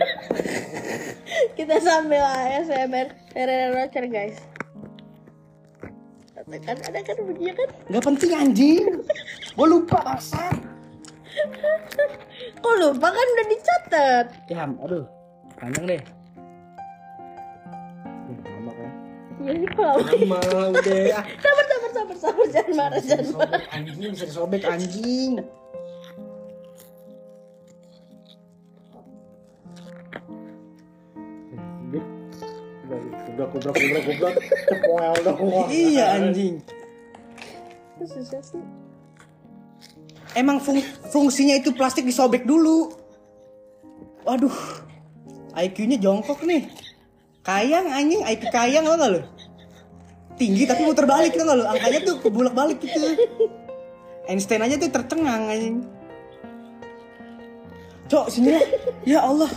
Kita 1.58 1.76
sambil 1.80 2.22
ASMR 2.22 3.08
Ferrero 3.32 3.72
Rocher 3.72 4.04
guys. 4.04 4.36
Kan 6.44 6.76
ada 6.76 7.00
kan 7.00 7.16
bunyinya 7.24 7.56
kan? 7.56 7.68
Gak 7.88 8.04
penting 8.04 8.30
anjing. 8.36 8.84
Gua 9.56 9.66
lupa 9.68 9.96
bangsa. 10.04 10.52
Kok 12.62 12.74
lupa 12.78 13.08
kan 13.10 13.26
udah 13.34 13.46
dicatat. 13.50 14.26
Ya, 14.50 14.64
aduh. 14.66 15.04
Panjang 15.58 15.84
deh. 15.86 16.02
lama 18.44 18.72
kan 18.72 18.90
Ya 19.42 19.50
ini 19.50 19.66
kalau 19.74 19.98
Lama 19.98 20.38
udah. 20.72 21.02
Ah, 21.18 21.24
sabar 21.42 21.64
sabar 21.66 21.90
sabar 21.90 22.16
sabar 22.16 22.46
jangan 22.48 22.72
marah 22.78 23.00
jangan 23.02 23.26
marah. 23.34 23.60
Sobek 23.60 23.74
anjing, 23.74 24.10
bisa 24.14 24.24
disobek 24.30 24.62
anjing. 24.64 25.32
Gubrak, 33.34 33.74
gubrak. 34.06 34.34
Cepoel 34.70 35.14
dong. 35.26 35.38
Iya 35.66 36.04
anjing. 36.22 36.62
Susah 37.98 38.42
sih. 38.42 38.83
Emang 40.34 40.58
fung- 40.58 40.82
fungsinya 41.10 41.54
itu 41.54 41.70
plastik 41.70 42.02
disobek 42.02 42.42
dulu. 42.42 42.90
Waduh. 44.26 44.54
IQ-nya 45.54 46.02
jongkok 46.02 46.42
nih. 46.42 46.66
Kayang 47.46 47.86
anjing, 47.92 48.24
IQ 48.26 48.42
kayang 48.50 48.84
tau 48.88 48.98
gak 48.98 49.10
lu? 49.14 49.20
Tinggi 50.34 50.66
tapi 50.66 50.82
muter 50.82 51.06
balik 51.06 51.38
tau 51.38 51.46
gak 51.46 51.56
lu? 51.60 51.64
Angkanya 51.70 52.00
tuh 52.02 52.16
kebulak 52.18 52.54
balik 52.56 52.82
gitu. 52.82 52.98
Einstein 54.26 54.64
aja 54.64 54.74
tuh 54.80 54.90
tercengang 54.90 55.46
anjing. 55.46 55.76
Cok, 58.10 58.26
sini 58.32 58.58
lah. 58.58 58.64
Ya 59.06 59.20
Allah. 59.22 59.52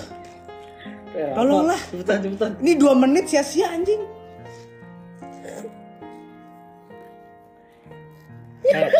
Eh? 1.17 1.33
Tolonglah. 1.33 1.81
Cepetan, 1.89 2.19
cepetan. 2.21 2.51
Ini 2.61 2.71
dua 2.77 2.93
menit 2.93 3.25
sia-sia 3.25 3.73
anjing. 3.73 4.03
Kayak, 8.67 8.91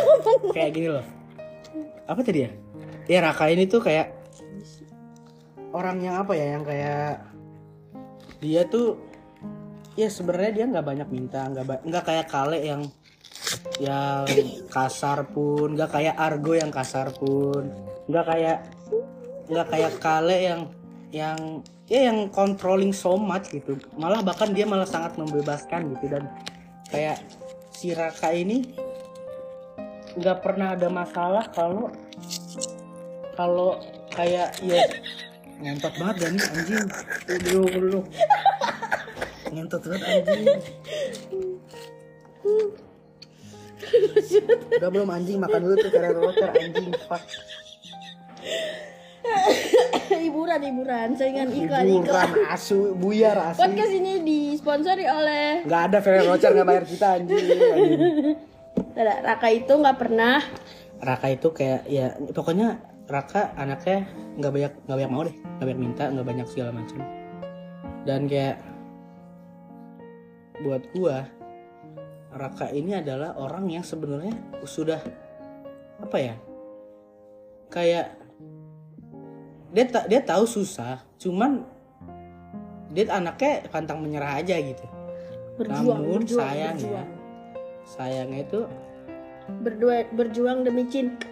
kayak 0.55 0.71
gini 0.71 0.87
loh. 0.95 1.05
Apa 2.07 2.23
tadi 2.23 2.47
ya? 2.47 2.51
Ya 3.07 3.19
Raka 3.23 3.51
ini 3.51 3.67
tuh 3.67 3.83
kayak 3.83 4.15
orang 5.75 5.99
yang 6.01 6.15
apa 6.23 6.33
ya? 6.33 6.57
Yang 6.57 6.63
kayak 6.71 7.11
dia 8.39 8.61
tuh 8.67 8.97
ya 9.99 10.07
sebenarnya 10.07 10.51
dia 10.55 10.65
nggak 10.71 10.87
banyak 10.87 11.09
minta, 11.11 11.45
nggak 11.47 11.83
nggak 11.83 12.03
kayak 12.03 12.25
Kale 12.31 12.59
yang 12.63 12.81
yang 13.77 14.25
kasar 14.71 15.27
pun, 15.29 15.75
nggak 15.75 15.91
kayak 15.91 16.15
Argo 16.15 16.53
yang 16.55 16.71
kasar 16.71 17.11
pun, 17.15 17.71
nggak 18.07 18.25
kayak 18.25 18.57
nggak 19.47 19.67
kayak 19.67 19.93
Kale 19.99 20.37
yang 20.37 20.61
yang 21.11 21.63
ya 21.87 22.11
yang 22.11 22.27
controlling 22.35 22.91
so 22.91 23.15
much 23.15 23.47
gitu 23.47 23.79
malah 23.95 24.19
bahkan 24.19 24.51
dia 24.51 24.67
malah 24.67 24.87
sangat 24.87 25.15
membebaskan 25.15 25.95
gitu 25.95 26.11
dan 26.11 26.27
kayak 26.91 27.23
si 27.71 27.95
Raka 27.95 28.35
ini 28.35 28.75
nggak 30.17 30.37
pernah 30.41 30.73
ada 30.73 30.89
masalah 30.89 31.45
kalau 31.53 31.93
kalau 33.37 33.77
kayak 34.09 34.57
ya 34.65 34.81
ngentot 35.61 35.93
banget 36.01 36.15
dan 36.25 36.33
anjing? 36.41 36.87
Dulu 37.45 37.65
dulu. 37.69 37.99
Ngentot 39.53 39.81
banget 39.85 40.01
anjing. 40.09 40.45
Udah 44.81 44.89
belum 44.89 45.09
anjing? 45.13 45.37
Makan 45.37 45.59
dulu 45.61 45.75
tuh 45.77 45.91
Ferrero 45.93 46.19
Rocher 46.29 46.49
anjing. 46.49 46.89
Fuck. 47.05 47.23
Hiburan 50.07 50.61
hiburan. 50.65 51.07
Saingan 51.13 51.49
iklan 51.53 51.85
iklan. 52.01 52.29
asu 52.49 52.97
buyar 52.97 53.37
asu. 53.53 53.61
Podcast 53.61 53.93
ini 53.93 54.25
disponsori 54.25 55.05
oleh 55.05 55.61
nggak 55.61 55.81
ada 55.93 55.97
Ferrero 56.01 56.33
Rocher 56.33 56.57
nggak 56.57 56.67
bayar 56.67 56.85
kita 56.89 57.07
anjing, 57.21 57.37
anjing. 57.37 58.56
Raka 58.97 59.47
itu 59.53 59.69
nggak 59.69 59.97
pernah. 60.01 60.41
Raka 60.97 61.27
itu 61.29 61.53
kayak 61.53 61.85
ya 61.85 62.17
pokoknya 62.33 62.81
Raka 63.05 63.53
anaknya 63.53 64.09
nggak 64.41 64.51
banyak 64.51 64.73
nggak 64.89 64.97
banyak 64.97 65.11
mau 65.13 65.23
deh 65.23 65.35
nggak 65.37 65.65
banyak 65.69 65.79
minta 65.79 66.03
nggak 66.09 66.27
banyak 66.27 66.47
segala 66.49 66.71
macam. 66.73 66.99
Dan 68.03 68.25
kayak 68.25 68.57
buat 70.65 70.83
gua 70.97 71.29
Raka 72.33 72.73
ini 72.73 72.97
adalah 72.97 73.37
orang 73.37 73.69
yang 73.69 73.85
sebenarnya 73.85 74.33
sudah 74.65 74.99
apa 75.97 76.17
ya 76.17 76.35
kayak 77.73 78.13
dia 79.73 79.85
ta- 79.89 80.07
dia 80.07 80.21
tahu 80.21 80.45
susah 80.45 81.01
cuman 81.17 81.65
dia 82.93 83.09
anaknya 83.13 83.67
pantang 83.69 84.01
menyerah 84.01 84.41
aja 84.41 84.57
gitu. 84.57 84.85
Berjuang 85.57 86.01
namun 86.01 86.21
berjuang, 86.21 86.41
sayangnya 86.41 86.73
berjuang. 86.77 87.09
sayangnya 87.85 88.39
itu 88.45 88.59
berdua 89.61 90.05
berjuang 90.11 90.63
demi 90.63 90.85
cinta 90.87 91.25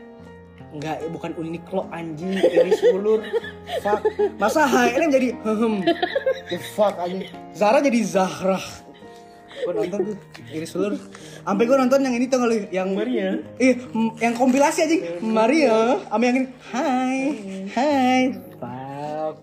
Enggak, 0.75 1.07
bukan 1.07 1.31
Uniqlo 1.39 1.87
anjing, 1.87 2.35
iris 2.35 2.83
ulur. 2.91 3.23
Fuck. 3.79 4.03
Masa 4.35 4.67
HM 4.67 5.07
jadi 5.07 5.31
hehem. 5.31 5.87
The 6.51 6.59
fuck 6.75 6.99
anjing. 6.99 7.31
Zara 7.55 7.79
jadi 7.79 8.03
Zahra. 8.03 8.59
Gue 9.63 9.71
nonton 9.71 10.11
tuh 10.11 10.15
iris 10.51 10.75
ulur. 10.75 10.99
Sampai 11.47 11.63
gue 11.63 11.77
nonton 11.79 12.03
yang 12.03 12.15
ini 12.19 12.27
tuh 12.27 12.43
lu 12.43 12.67
yang 12.75 12.91
Maria. 12.91 13.39
Eh, 13.55 13.87
m- 13.95 14.19
yang 14.19 14.35
kompilasi 14.35 14.83
aja 14.83 14.95
Maria 15.23 15.95
sama 16.11 16.23
yang 16.27 16.43
ini 16.43 16.47
Hai, 16.67 17.15
hai. 17.71 18.21
Fuck. 18.59 19.35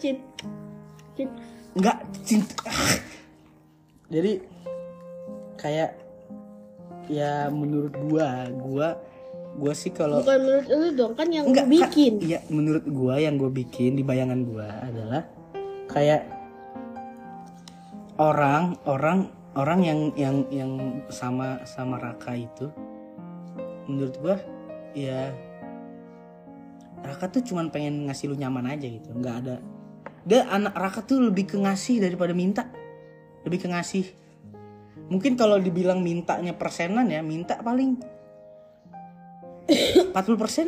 Cit. 0.00 0.16
Cit. 1.12 1.28
Enggak 1.76 2.00
cinta. 2.24 2.56
Ah. 2.64 2.96
Jadi 4.08 4.40
kayak 5.60 5.92
ya 7.08 7.48
menurut 7.52 7.94
gua, 8.08 8.48
gua 8.52 8.88
gua 9.54 9.72
sih 9.72 9.94
kalau 9.94 10.18
Bukan 10.18 10.38
menurut 10.42 10.66
lu 10.66 10.88
dong 10.98 11.12
kan 11.14 11.28
yang 11.30 11.46
Enggak, 11.46 11.66
bikin. 11.70 12.18
Iya, 12.18 12.42
menurut 12.50 12.84
gua 12.90 13.14
yang 13.22 13.38
gua 13.38 13.50
bikin 13.54 13.94
di 13.94 14.02
bayangan 14.02 14.40
gua 14.42 14.68
adalah 14.82 15.22
kayak 15.86 16.26
orang 18.18 18.74
orang 18.86 19.30
orang 19.54 19.80
yang 19.86 20.00
yang 20.18 20.36
yang 20.50 20.72
sama 21.10 21.62
sama 21.66 22.02
Raka 22.02 22.34
itu 22.34 22.66
menurut 23.86 24.14
gua 24.18 24.36
ya 24.94 25.30
Raka 27.04 27.28
tuh 27.28 27.44
cuman 27.44 27.68
pengen 27.68 28.08
ngasih 28.08 28.32
lu 28.32 28.36
nyaman 28.40 28.64
aja 28.64 28.88
gitu 28.88 29.12
nggak 29.12 29.36
ada. 29.44 29.56
Dia 30.24 30.48
anak 30.48 30.72
Raka 30.72 31.04
tuh 31.04 31.20
lebih 31.20 31.44
ke 31.52 31.56
ngasih 31.60 32.00
daripada 32.00 32.32
minta 32.32 32.64
lebih 33.44 33.60
ke 33.60 33.68
ngasih 33.68 34.23
mungkin 35.12 35.36
kalau 35.36 35.60
dibilang 35.60 36.00
mintanya 36.00 36.56
persenan 36.56 37.12
ya 37.12 37.20
minta 37.20 37.60
paling 37.60 38.00
40% 39.66 40.12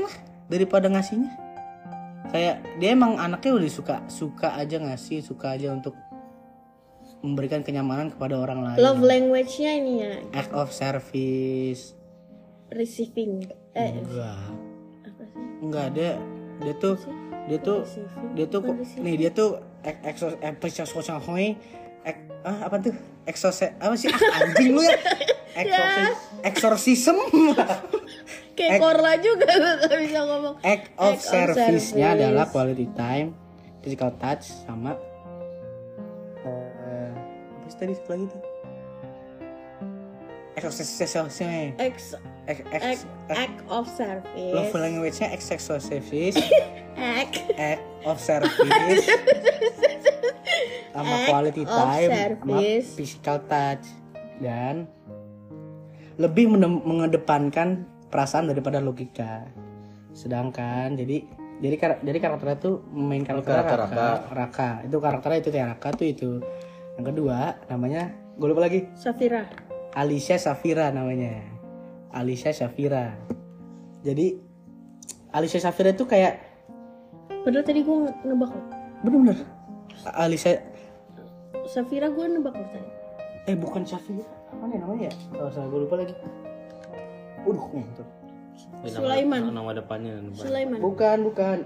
lah 0.01 0.15
daripada 0.49 0.89
ngasihnya. 0.89 1.33
Kayak 2.33 2.57
dia 2.83 2.91
emang 2.91 3.21
anaknya 3.21 3.53
udah 3.55 3.71
suka 3.71 3.97
suka 4.11 4.59
aja 4.59 4.83
ngasih 4.83 5.23
suka 5.23 5.55
aja 5.55 5.71
untuk 5.71 5.95
memberikan 7.23 7.63
kenyamanan 7.63 8.13
kepada 8.13 8.35
orang 8.41 8.67
lain. 8.67 8.79
Love 8.83 9.05
language-nya 9.05 9.73
ini 9.79 9.93
ya. 10.03 10.13
Act 10.35 10.53
of 10.53 10.75
service. 10.75 11.95
Receiving. 12.73 13.47
Eh, 13.77 13.91
enggak. 14.03 14.41
enggak 15.57 15.89
dia 15.97 16.13
dia 16.61 16.75
tuh 16.77 16.97
dia 17.49 17.59
tuh 17.61 17.81
dia 18.37 18.47
tuh 18.49 18.61
nih 19.01 19.15
dia 19.17 19.31
tuh 19.33 19.61
eksos 19.85 20.37
hoi 21.25 21.57
ek 21.57 21.86
ah 22.47 22.59
apa 22.63 22.79
tuh? 22.79 22.95
Eksos 23.25 23.59
apa 23.59 23.95
sih? 23.95 24.07
Ah, 24.07 24.41
anjing 24.41 24.71
lu 24.71 24.81
ya. 24.81 24.95
Eksorsis 25.57 26.17
exorcism. 26.45 27.17
Kayak 28.57 28.73
Ek- 28.73 28.81
Korla 28.81 29.13
juga 29.19 29.49
gue 29.49 29.75
gak 29.83 30.01
bisa 30.01 30.21
ngomong. 30.23 30.55
act 30.63 30.87
of 30.97 31.13
Act 31.13 31.21
of 31.21 31.29
service-nya 31.53 32.09
service. 32.09 32.23
adalah 32.23 32.45
quality 32.47 32.87
time 32.93 33.29
physical 33.81 34.11
touch 34.17 34.47
sama 34.63 34.95
eh 36.41 37.11
apa 37.13 37.67
sih 37.67 37.77
tadi 37.77 37.93
satu 37.93 38.11
lagi 38.11 38.27
tuh? 38.27 38.43
Exorcism. 40.57 41.25
Ex, 41.77 42.17
act, 42.47 42.63
act, 42.71 43.03
act 43.31 43.59
of 43.67 43.85
service. 43.91 44.55
love 44.55 44.71
language-nya 44.75 45.35
act 45.35 45.45
of 45.47 45.83
service. 45.83 46.39
Act. 46.97 47.37
act 47.61 47.85
of 48.09 48.17
service. 48.17 49.05
Sama 50.97 51.13
Act 51.13 51.29
quality 51.29 51.63
of 51.67 51.69
time 51.69 52.09
sama 52.41 52.57
physical 52.97 53.37
touch. 53.45 53.85
Dan 54.41 54.89
lebih 56.17 56.49
mengedepankan 56.57 57.85
perasaan 58.09 58.49
daripada 58.49 58.81
logika. 58.81 59.45
Sedangkan 60.17 60.97
jadi 60.97 61.21
jadi 61.61 61.77
kar- 61.77 62.01
jadi 62.01 62.19
karakternya 62.21 62.57
tuh 62.61 62.81
main 62.93 63.25
karakter 63.25 63.61
karakter 63.61 63.77
Raka, 63.93 64.09
Raka. 64.33 64.71
Itu 64.89 64.97
karakternya 64.97 65.39
itu 65.45 65.51
kayak 65.53 65.69
Raka 65.77 65.89
tuh 65.93 66.07
itu. 66.09 66.31
Yang 66.97 67.07
kedua 67.13 67.61
namanya 67.69 68.17
gue 68.41 68.49
lupa 68.49 68.65
lagi. 68.65 68.89
Safira. 68.97 69.45
Alicia 69.93 70.41
Safira 70.41 70.89
namanya 70.93 71.56
Alicia 72.17 72.49
Safira 72.51 73.13
jadi 74.01 74.41
Alicia 75.31 75.61
Safira 75.61 75.93
itu 75.93 76.03
kayak 76.03 76.41
Padahal 77.45 77.63
tadi 77.63 77.79
gue 77.81 77.97
nebak 78.25 78.51
loh. 78.51 78.65
bener-bener 79.03 79.39
Alicia 80.17 80.59
Safira 81.65 82.09
gue 82.09 82.25
nebak 82.27 82.55
loh 82.55 82.69
tadi. 82.69 82.89
eh 83.47 83.55
bukan 83.55 83.85
Safira 83.85 84.25
apa 84.49 84.65
nih 84.65 84.79
namanya 84.79 85.03
ya 85.07 85.15
oh 85.37 85.51
salah 85.51 85.69
gue 85.69 85.81
lupa 85.83 85.95
lagi 85.97 86.15
Udah. 87.47 87.63
Sulaiman. 88.87 89.39
Nama, 89.47 89.55
nama 89.55 89.71
depannya. 89.73 90.19
Nama. 90.19 90.35
Sulaiman. 90.35 90.79
bukan 90.83 91.19
bukan 91.23 91.59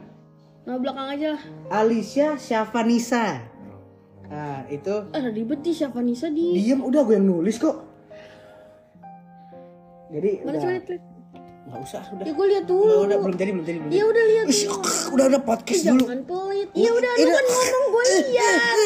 Nama 0.60 0.76
belakang 0.76 1.06
aja 1.08 1.26
lah. 1.32 1.42
Alicia 1.72 2.36
Syafanisa 2.36 3.40
nah 4.26 4.62
itu 4.66 4.94
Ah 5.10 5.26
ribet 5.26 5.58
di 5.58 5.72
siapa 5.72 5.98
Nisa 5.98 6.28
di. 6.28 6.54
diem 6.54 6.78
udah 6.78 7.02
gue 7.02 7.16
yang 7.16 7.26
nulis 7.26 7.56
kok 7.56 7.82
jadi 10.10 10.30
Mana 10.38 10.48
udah 10.48 10.60
coba 10.60 10.72
liat. 10.72 10.86
nggak 11.60 11.80
usah 11.82 12.02
udah 12.10 12.24
Ya 12.24 12.32
gue 12.32 12.46
lihat 12.48 12.64
udah, 12.64 12.72
dulu. 12.72 12.94
udah 13.04 13.16
belum 13.20 13.34
jadi 13.36 13.50
belum 13.52 13.64
jadi 13.64 13.78
belum 13.78 13.90
Ya 13.90 14.04
udah 14.04 14.24
lihat. 14.26 14.44
Ish, 14.46 14.62
udah 15.08 15.24
udah 15.28 15.40
podcast 15.40 15.82
dulu 15.84 16.02
Jangan 16.02 16.20
pelit. 16.24 16.68
Ya 16.74 16.90
udah 16.90 17.12
lu 17.16 17.28
kan 17.28 17.44
ngomong 17.46 17.84
gue 17.86 18.04
lihat. 18.10 18.76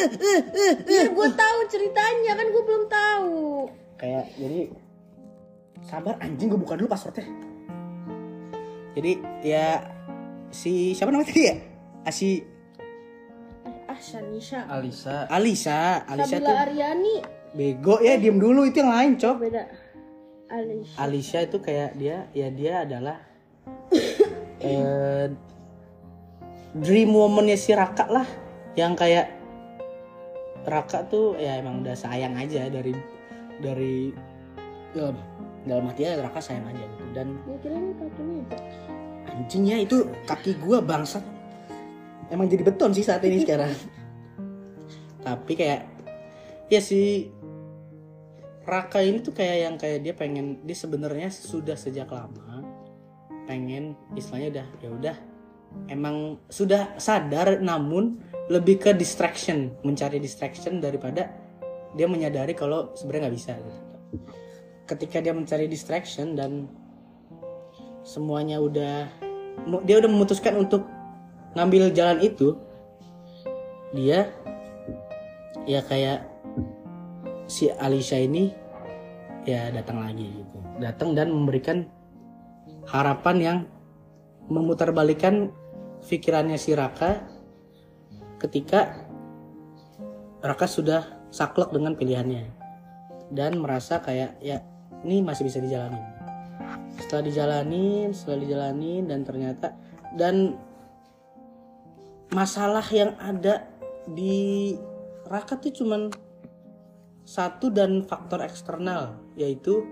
Biar 0.82 1.06
gue 1.10 1.28
tahu 1.34 1.58
ceritanya 1.66 2.32
kan 2.34 2.46
gue 2.46 2.62
belum 2.62 2.84
tahu. 2.86 3.36
kayak 3.94 4.24
jadi 4.34 4.60
sabar 5.82 6.14
anjing 6.18 6.46
gue 6.46 6.58
buka 6.58 6.74
dulu 6.74 6.86
passwordnya 6.86 7.24
jadi 8.92 9.12
ya 9.40 9.66
si 10.48 10.92
siapa 10.92 11.08
namanya 11.08 11.28
tadi 11.28 11.42
ya 11.42 11.56
Ah, 12.02 12.12
si 12.12 12.44
Ah 13.86 13.96
Shanisha. 13.96 14.66
Alisa. 14.66 15.24
Alisa 15.26 16.04
Alisa 16.04 16.36
Sabila 16.36 16.46
tuh 16.46 16.56
Aryani. 16.58 17.16
bego 17.50 17.96
ya 17.98 18.14
diem 18.14 18.36
dulu 18.36 18.64
itu 18.64 18.76
yang 18.76 18.90
lain 18.90 19.12
cok 19.14 19.36
Beda. 19.38 19.62
Alisha. 20.50 20.96
Alicia 21.00 21.40
itu 21.44 21.58
kayak 21.60 21.96
dia 21.96 22.28
ya 22.36 22.48
dia 22.52 22.84
adalah 22.84 23.16
eh, 24.60 25.26
dream 26.74 27.10
womannya 27.14 27.56
si 27.56 27.72
Raka 27.72 28.04
lah 28.10 28.26
yang 28.74 28.98
kayak 28.98 29.30
Raka 30.64 31.06
tuh 31.08 31.36
ya 31.36 31.60
emang 31.60 31.84
udah 31.84 31.96
sayang 31.96 32.34
aja 32.36 32.68
dari 32.68 32.92
dari 33.60 34.10
dalam 34.92 35.16
dalam 35.64 35.84
hatinya 35.88 36.28
Raka 36.28 36.40
sayang 36.40 36.66
aja 36.68 36.82
gitu 36.82 37.04
dan 37.14 37.26
itu. 37.40 37.68
anjingnya 39.34 39.76
itu 39.80 39.96
kaki 40.28 40.60
gua 40.60 40.84
bangsat 40.84 41.24
emang 42.28 42.50
jadi 42.50 42.62
beton 42.66 42.92
sih 42.92 43.04
saat 43.06 43.24
ini 43.24 43.44
sekarang 43.44 43.70
tapi 45.26 45.52
kayak 45.56 45.88
ya 46.68 46.80
si 46.80 47.28
Raka 48.64 49.04
ini 49.04 49.20
tuh 49.20 49.36
kayak 49.36 49.56
yang 49.60 49.74
kayak 49.76 50.00
dia 50.00 50.14
pengen 50.16 50.64
dia 50.64 50.76
sebenarnya 50.76 51.28
sudah 51.28 51.76
sejak 51.76 52.08
lama 52.08 52.64
pengen 53.44 53.92
istilahnya 54.16 54.48
udah 54.50 54.66
ya 54.80 54.88
udah 54.88 55.16
emang 55.92 56.40
sudah 56.48 56.96
sadar 56.96 57.60
namun 57.60 58.20
lebih 58.48 58.80
ke 58.80 58.90
distraction 58.96 59.72
mencari 59.84 60.16
distraction 60.16 60.80
daripada 60.80 61.28
dia 61.94 62.08
menyadari 62.08 62.56
kalau 62.56 62.92
sebenarnya 62.96 63.28
nggak 63.28 63.36
bisa 63.36 63.52
gitu. 63.56 63.80
ketika 64.88 65.16
dia 65.20 65.32
mencari 65.36 65.68
distraction 65.68 66.32
dan 66.36 66.68
semuanya 68.04 68.60
udah 68.60 69.08
dia 69.84 69.96
udah 70.00 70.10
memutuskan 70.10 70.56
untuk 70.60 70.84
ngambil 71.56 71.92
jalan 71.94 72.20
itu 72.20 72.58
dia 73.94 74.28
ya 75.64 75.80
kayak 75.86 76.33
si 77.44 77.68
Alicia 77.68 78.20
ini 78.20 78.50
ya 79.44 79.68
datang 79.70 80.00
lagi 80.00 80.26
gitu. 80.28 80.56
Datang 80.80 81.12
dan 81.12 81.30
memberikan 81.30 81.86
harapan 82.88 83.36
yang 83.40 83.58
memutarbalikan 84.48 85.52
pikirannya 86.04 86.60
si 86.60 86.76
Raka 86.76 87.24
ketika 88.40 89.08
Raka 90.44 90.68
sudah 90.68 91.24
saklek 91.32 91.72
dengan 91.72 91.96
pilihannya 91.96 92.44
dan 93.32 93.56
merasa 93.56 94.04
kayak 94.04 94.36
ya 94.44 94.60
ini 95.04 95.24
masih 95.24 95.48
bisa 95.48 95.60
dijalanin. 95.60 96.04
Setelah 97.00 97.24
dijalanin 97.24 98.08
setelah 98.12 98.38
dijalanin 98.44 99.02
dan 99.08 99.24
ternyata 99.24 99.72
dan 100.16 100.60
masalah 102.32 102.84
yang 102.92 103.16
ada 103.16 103.64
di 104.04 104.76
Raka 105.24 105.56
tuh 105.56 105.72
cuman 105.72 106.12
satu 107.24 107.72
dan 107.72 108.04
faktor 108.04 108.44
eksternal 108.44 109.16
yaitu 109.34 109.84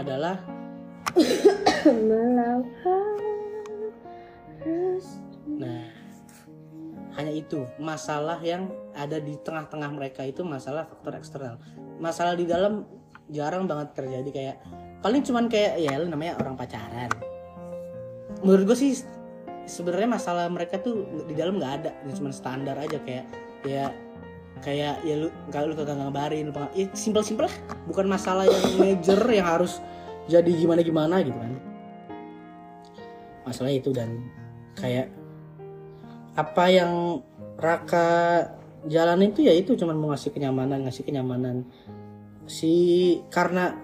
adalah 0.00 0.40
nah 5.60 6.00
hanya 7.20 7.32
itu. 7.36 7.68
Masalah 7.76 8.40
yang 8.40 8.72
ada 8.96 9.20
di 9.20 9.36
tengah-tengah 9.36 9.90
mereka 9.92 10.24
itu 10.24 10.40
masalah 10.40 10.88
faktor 10.88 11.20
eksternal. 11.20 11.60
Masalah 12.00 12.32
di 12.32 12.48
dalam 12.48 12.88
jarang 13.28 13.68
banget 13.68 13.92
terjadi 13.94 14.30
kayak 14.32 14.56
paling 15.04 15.22
cuman 15.22 15.46
kayak 15.52 15.76
ya 15.82 16.00
namanya 16.00 16.40
orang 16.40 16.56
pacaran. 16.56 17.10
Menurut 18.40 18.72
gue 18.72 18.78
sih 18.78 18.92
sebenarnya 19.68 20.08
masalah 20.16 20.48
mereka 20.48 20.80
tuh 20.80 21.04
di 21.28 21.36
dalam 21.36 21.60
nggak 21.60 21.72
ada. 21.84 21.92
Cuma 22.16 22.32
standar 22.32 22.78
aja 22.80 22.96
kayak 23.04 23.26
ya 23.68 23.92
kayak 24.60 25.00
ya 25.04 25.14
lu 25.16 25.28
kalau 25.48 25.72
lu 25.72 25.76
kagak 25.76 25.96
ngabarin 25.96 26.48
lu 26.48 26.52
peng- 26.52 26.72
ya 26.76 26.86
simpel 26.92 27.24
simpel 27.24 27.48
lah. 27.48 27.56
Bukan 27.88 28.06
masalah 28.06 28.44
yang 28.44 28.64
major 28.76 29.20
yang 29.32 29.48
harus 29.48 29.80
jadi 30.28 30.48
gimana 30.48 30.80
gimana 30.84 31.24
gitu 31.24 31.36
kan. 31.36 31.52
Masalah 33.48 33.72
itu 33.72 33.90
dan 33.90 34.20
kayak 34.76 35.08
apa 36.36 36.64
yang 36.70 37.24
Raka 37.60 38.08
jalanin 38.88 39.36
tuh 39.36 39.44
ya 39.44 39.52
itu 39.52 39.76
cuman 39.76 39.96
mau 39.96 40.08
ngasih 40.12 40.32
kenyamanan 40.32 40.88
ngasih 40.88 41.04
kenyamanan. 41.04 41.68
Si 42.48 42.72
karena 43.28 43.76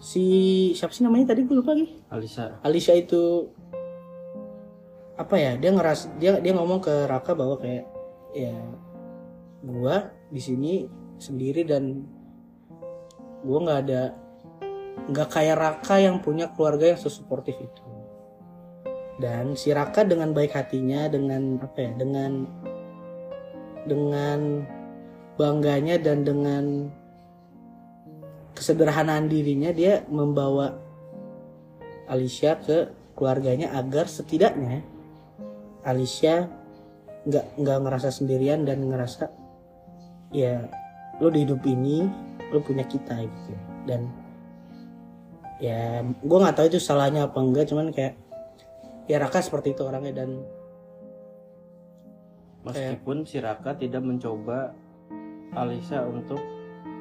si 0.00 0.24
siapa 0.76 0.92
sih 0.92 1.04
namanya 1.04 1.32
tadi? 1.32 1.44
Gue 1.44 1.60
lupa 1.60 1.76
lagi. 1.76 1.88
Alisa 2.12 2.60
Alicia 2.64 2.96
itu 2.96 3.48
apa 5.20 5.36
ya 5.36 5.52
dia 5.60 5.68
ngeras 5.68 6.08
dia 6.16 6.40
dia 6.40 6.52
ngomong 6.56 6.80
ke 6.80 7.04
Raka 7.04 7.36
bahwa 7.36 7.60
kayak 7.60 7.84
ya 8.32 8.56
gua 9.60 10.08
di 10.32 10.40
sini 10.40 10.72
sendiri 11.20 11.64
dan 11.64 12.04
gua 13.44 13.58
nggak 13.64 13.80
ada 13.88 14.02
nggak 15.10 15.28
kayak 15.32 15.56
Raka 15.56 15.96
yang 15.98 16.20
punya 16.20 16.52
keluarga 16.52 16.92
yang 16.92 17.00
sesuportif 17.00 17.56
itu. 17.56 17.82
Dan 19.20 19.52
si 19.52 19.72
Raka 19.72 20.04
dengan 20.04 20.32
baik 20.32 20.56
hatinya 20.56 21.08
dengan 21.08 21.60
apa 21.60 21.76
ya 21.76 21.92
dengan 21.96 22.48
dengan 23.84 24.64
bangganya 25.36 25.96
dan 26.00 26.24
dengan 26.24 26.64
kesederhanaan 28.52 29.28
dirinya 29.28 29.72
dia 29.72 30.04
membawa 30.08 30.76
Alicia 32.10 32.60
ke 32.60 32.92
keluarganya 33.16 33.72
agar 33.76 34.04
setidaknya 34.04 34.84
Alicia 35.84 36.48
nggak 37.24 37.56
nggak 37.56 37.78
ngerasa 37.84 38.08
sendirian 38.12 38.68
dan 38.68 38.84
ngerasa 38.84 39.39
ya 40.30 40.66
lo 41.18 41.28
di 41.28 41.44
hidup 41.44 41.62
ini 41.66 42.06
lo 42.50 42.58
punya 42.62 42.86
kita 42.86 43.22
gitu. 43.22 43.52
Dan 43.86 44.10
ya 45.60 46.00
gue 46.02 46.38
nggak 46.40 46.56
tahu 46.56 46.66
itu 46.72 46.80
salahnya 46.80 47.28
apa 47.28 47.38
enggak 47.38 47.68
cuman 47.68 47.92
kayak 47.92 48.16
ya 49.04 49.20
Raka 49.20 49.44
seperti 49.44 49.76
itu 49.76 49.84
orangnya 49.84 50.24
dan 50.24 50.40
meskipun 52.64 53.28
si 53.28 53.40
Raka 53.40 53.76
tidak 53.76 54.00
mencoba 54.00 54.72
Alisa 55.52 56.06
untuk 56.06 56.40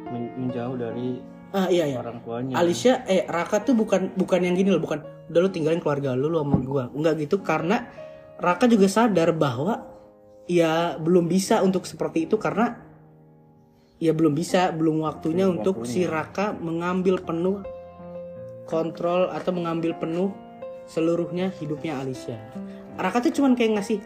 men- 0.09 0.33
menjauh 0.35 0.75
dari 0.75 1.21
ah 1.53 1.65
iya 1.69 1.89
iya. 1.89 1.97
orang 2.01 2.21
tuanya. 2.21 2.57
Alicia 2.59 3.05
eh 3.05 3.25
Raka 3.25 3.61
tuh 3.63 3.73
bukan 3.77 4.13
bukan 4.17 4.39
yang 4.41 4.57
gini 4.57 4.73
loh 4.73 4.81
bukan 4.81 5.01
udah 5.29 5.39
lu 5.45 5.49
tinggalin 5.53 5.81
keluarga 5.81 6.17
lu 6.17 6.29
lu 6.29 6.41
sama 6.41 6.57
gua. 6.61 6.83
Enggak 6.93 7.21
gitu 7.21 7.41
karena 7.45 7.85
Raka 8.41 8.65
juga 8.65 8.89
sadar 8.89 9.35
bahwa 9.35 9.85
ya 10.49 10.97
belum 10.97 11.29
bisa 11.29 11.61
untuk 11.61 11.85
seperti 11.85 12.25
itu 12.25 12.35
karena 12.41 12.88
ya 13.99 14.15
belum 14.15 14.33
bisa 14.33 14.71
belum 14.71 15.03
waktunya 15.03 15.45
Belum 15.45 15.61
untuk 15.61 15.83
si 15.83 16.07
waktunya. 16.07 16.11
Raka 16.11 16.45
mengambil 16.57 17.15
penuh 17.19 17.61
kontrol 18.65 19.29
atau 19.29 19.51
mengambil 19.51 19.93
penuh 19.99 20.31
seluruhnya 20.87 21.51
hidupnya 21.59 21.99
Alicia. 21.99 22.39
Raka 22.95 23.21
tuh 23.21 23.35
cuman 23.35 23.53
kayak 23.53 23.79
ngasih 23.79 23.99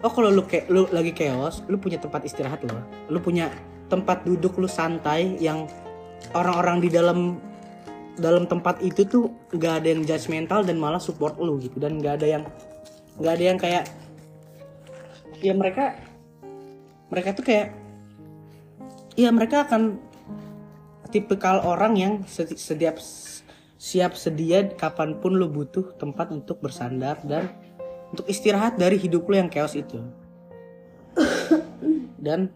oh 0.00 0.12
kalau 0.12 0.30
lu 0.30 0.46
kayak 0.46 0.70
lu 0.70 0.86
lagi 0.94 1.12
chaos 1.12 1.60
lu 1.66 1.76
punya 1.76 1.96
tempat 1.96 2.28
istirahat 2.28 2.60
lo 2.64 2.76
lu 3.08 3.18
punya 3.24 3.48
tempat 3.88 4.24
duduk 4.24 4.56
lu 4.60 4.68
santai 4.68 5.36
yang 5.40 5.68
orang-orang 6.32 6.80
di 6.80 6.88
dalam 6.88 7.36
dalam 8.14 8.46
tempat 8.46 8.78
itu 8.80 9.02
tuh 9.04 9.26
nggak 9.50 9.82
ada 9.82 9.88
yang 9.90 10.02
judgmental 10.06 10.62
dan 10.62 10.78
malah 10.78 11.02
support 11.02 11.34
lu 11.36 11.58
gitu. 11.58 11.76
Dan 11.82 11.98
nggak 11.98 12.22
ada 12.22 12.26
yang 12.38 12.42
nggak 13.18 13.34
ada 13.34 13.44
yang 13.44 13.58
kayak 13.58 13.84
ya 15.42 15.52
mereka 15.52 15.98
mereka 17.10 17.34
tuh 17.36 17.44
kayak 17.44 17.83
ya 19.14 19.30
mereka 19.30 19.66
akan 19.66 19.98
tipikal 21.14 21.62
orang 21.62 21.94
yang 21.94 22.12
seti- 22.26 22.58
setiap 22.58 22.98
siap 23.78 24.16
sedia 24.18 24.64
kapan 24.74 25.18
pun 25.20 25.36
lu 25.36 25.46
butuh 25.46 25.94
tempat 26.00 26.32
untuk 26.34 26.58
bersandar 26.58 27.20
dan 27.22 27.52
untuk 28.10 28.26
istirahat 28.30 28.78
dari 28.78 28.98
hidup 28.98 29.26
lu 29.26 29.38
yang 29.38 29.50
chaos 29.50 29.74
itu. 29.78 30.02
Dan 32.24 32.48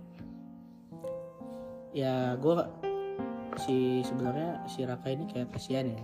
ya 1.93 2.39
gue 2.39 2.57
si 3.61 4.01
sebenarnya 4.07 4.65
si 4.71 4.87
Raka 4.87 5.11
ini 5.11 5.27
kayak 5.29 5.53
kasihan 5.53 5.93
ya. 5.93 6.03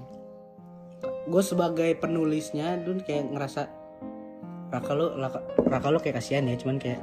Gue 1.24 1.42
sebagai 1.42 1.96
penulisnya 1.96 2.76
dun 2.82 3.00
kayak 3.00 3.32
ngerasa 3.32 3.70
Raka 4.74 4.92
lu 4.92 5.06
Raka, 5.16 5.40
Raka 5.64 5.88
lu 5.88 5.98
kayak 6.02 6.18
kasihan 6.20 6.44
ya 6.44 6.58
cuman 6.58 6.76
kayak 6.82 7.00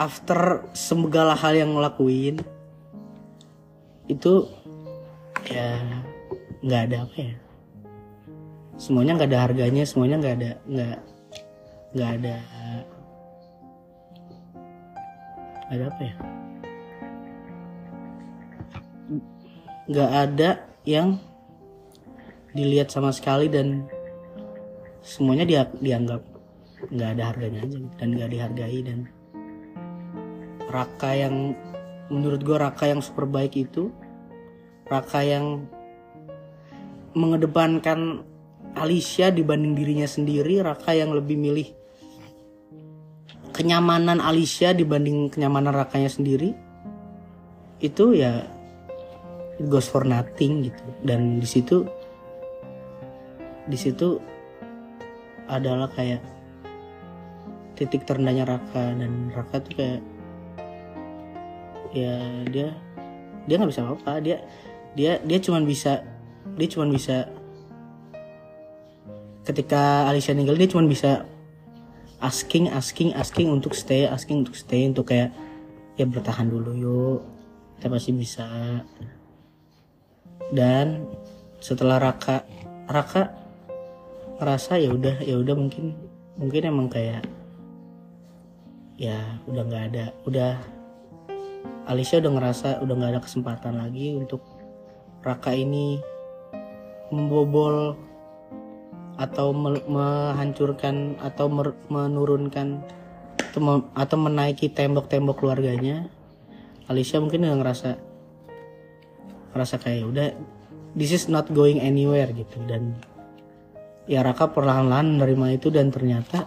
after 0.00 0.64
segala 0.72 1.36
hal 1.36 1.52
yang 1.52 1.76
ngelakuin 1.76 2.40
itu 4.08 4.48
ya 5.44 5.76
nggak 6.64 6.82
ada 6.88 6.96
apa 7.04 7.16
ya. 7.20 7.36
Semuanya 8.80 9.20
nggak 9.20 9.28
ada 9.28 9.40
harganya 9.44 9.84
semuanya 9.84 10.16
nggak 10.24 10.34
ada 10.40 10.50
nggak 10.64 10.98
nggak 11.92 12.10
ada 12.16 12.34
ada 15.68 15.84
apa 15.84 16.00
ya. 16.00 16.14
Nggak 19.84 20.10
ada 20.16 20.50
yang 20.88 21.20
dilihat 22.56 22.88
sama 22.88 23.12
sekali 23.12 23.52
dan 23.52 23.84
semuanya 25.04 25.44
dia 25.44 25.62
dianggap 25.76 26.24
nggak 26.88 27.10
ada 27.14 27.22
harganya 27.30 27.60
aja 27.62 27.76
gitu, 27.76 27.88
dan 28.00 28.08
nggak 28.16 28.30
dihargai 28.32 28.80
dan 28.80 28.98
Raka 30.70 31.12
yang 31.18 31.52
menurut 32.08 32.40
gue 32.46 32.56
Raka 32.56 32.86
yang 32.86 33.02
super 33.02 33.26
baik 33.26 33.58
itu 33.58 33.90
Raka 34.86 35.22
yang 35.26 35.66
mengedepankan 37.12 38.22
Alicia 38.78 39.34
dibanding 39.34 39.74
dirinya 39.74 40.06
sendiri 40.06 40.62
Raka 40.62 40.94
yang 40.94 41.10
lebih 41.10 41.34
milih 41.34 41.74
kenyamanan 43.50 44.22
Alicia 44.22 44.72
dibanding 44.72 45.28
kenyamanan 45.28 45.74
Rakanya 45.74 46.08
sendiri 46.08 46.54
itu 47.82 48.16
ya 48.16 48.46
it 49.60 49.68
goes 49.68 49.84
for 49.84 50.08
nothing 50.08 50.72
gitu. 50.72 50.84
Dan 51.04 51.36
di 51.36 51.48
situ 51.48 51.84
di 53.68 53.76
situ 53.76 54.16
adalah 55.44 55.92
kayak 55.92 56.24
titik 57.76 58.08
terendahnya 58.08 58.48
Raka. 58.48 58.96
Dan 58.96 59.28
Raka 59.36 59.60
tuh 59.60 59.74
kayak 59.76 60.00
ya 61.90 62.18
dia 62.48 62.74
dia 63.46 63.54
nggak 63.58 63.70
bisa 63.70 63.82
apa-apa. 63.86 64.12
Dia 64.22 64.36
dia 64.94 65.18
dia 65.22 65.38
cuman 65.38 65.62
bisa 65.66 66.02
dia 66.56 66.68
cuman 66.70 66.90
bisa 66.90 67.30
ketika 69.46 70.06
Alicia 70.06 70.34
ninggal 70.36 70.58
dia 70.58 70.70
cuman 70.70 70.86
bisa 70.86 71.26
asking 72.20 72.68
asking 72.70 73.16
asking 73.16 73.48
untuk 73.48 73.72
stay 73.72 74.04
asking 74.04 74.44
untuk 74.44 74.54
stay 74.54 74.84
untuk 74.84 75.08
kayak 75.08 75.32
ya 75.96 76.06
bertahan 76.06 76.48
dulu 76.48 76.72
yuk. 76.76 77.20
Kita 77.78 77.86
pasti 77.88 78.12
bisa. 78.12 78.46
Dan 80.50 81.06
setelah 81.62 82.00
Raka 82.00 82.44
Raka 82.90 83.30
ngerasa 84.40 84.80
ya 84.80 84.90
udah 84.90 85.20
ya 85.20 85.36
udah 85.36 85.54
mungkin 85.54 85.94
mungkin 86.40 86.62
emang 86.64 86.88
kayak 86.88 87.22
ya 88.96 89.40
udah 89.44 89.62
nggak 89.68 89.84
ada 89.92 90.04
udah 90.24 90.79
Alicia 91.90 92.22
udah 92.22 92.32
ngerasa 92.38 92.68
udah 92.86 92.94
nggak 92.94 93.10
ada 93.18 93.22
kesempatan 93.26 93.82
lagi 93.82 94.14
untuk 94.14 94.46
Raka 95.26 95.50
ini 95.50 95.98
membobol 97.10 97.98
atau 99.18 99.50
me- 99.50 99.82
menghancurkan 99.90 101.18
atau 101.18 101.50
menurunkan 101.90 102.86
atau, 103.50 103.90
atau 103.90 104.16
menaiki 104.22 104.70
tembok-tembok 104.70 105.42
keluarganya. 105.42 106.06
Alicia 106.86 107.18
mungkin 107.18 107.42
udah 107.42 107.58
ngerasa 107.58 107.90
ngerasa 109.50 109.74
kayak 109.82 110.06
udah 110.06 110.26
this 110.94 111.10
is 111.10 111.26
not 111.26 111.50
going 111.50 111.82
anywhere 111.82 112.30
gitu. 112.30 112.62
Dan 112.70 112.94
ya 114.06 114.22
Raka 114.22 114.46
perlahan-lahan 114.54 115.18
menerima 115.18 115.58
itu 115.58 115.74
dan 115.74 115.90
ternyata 115.90 116.46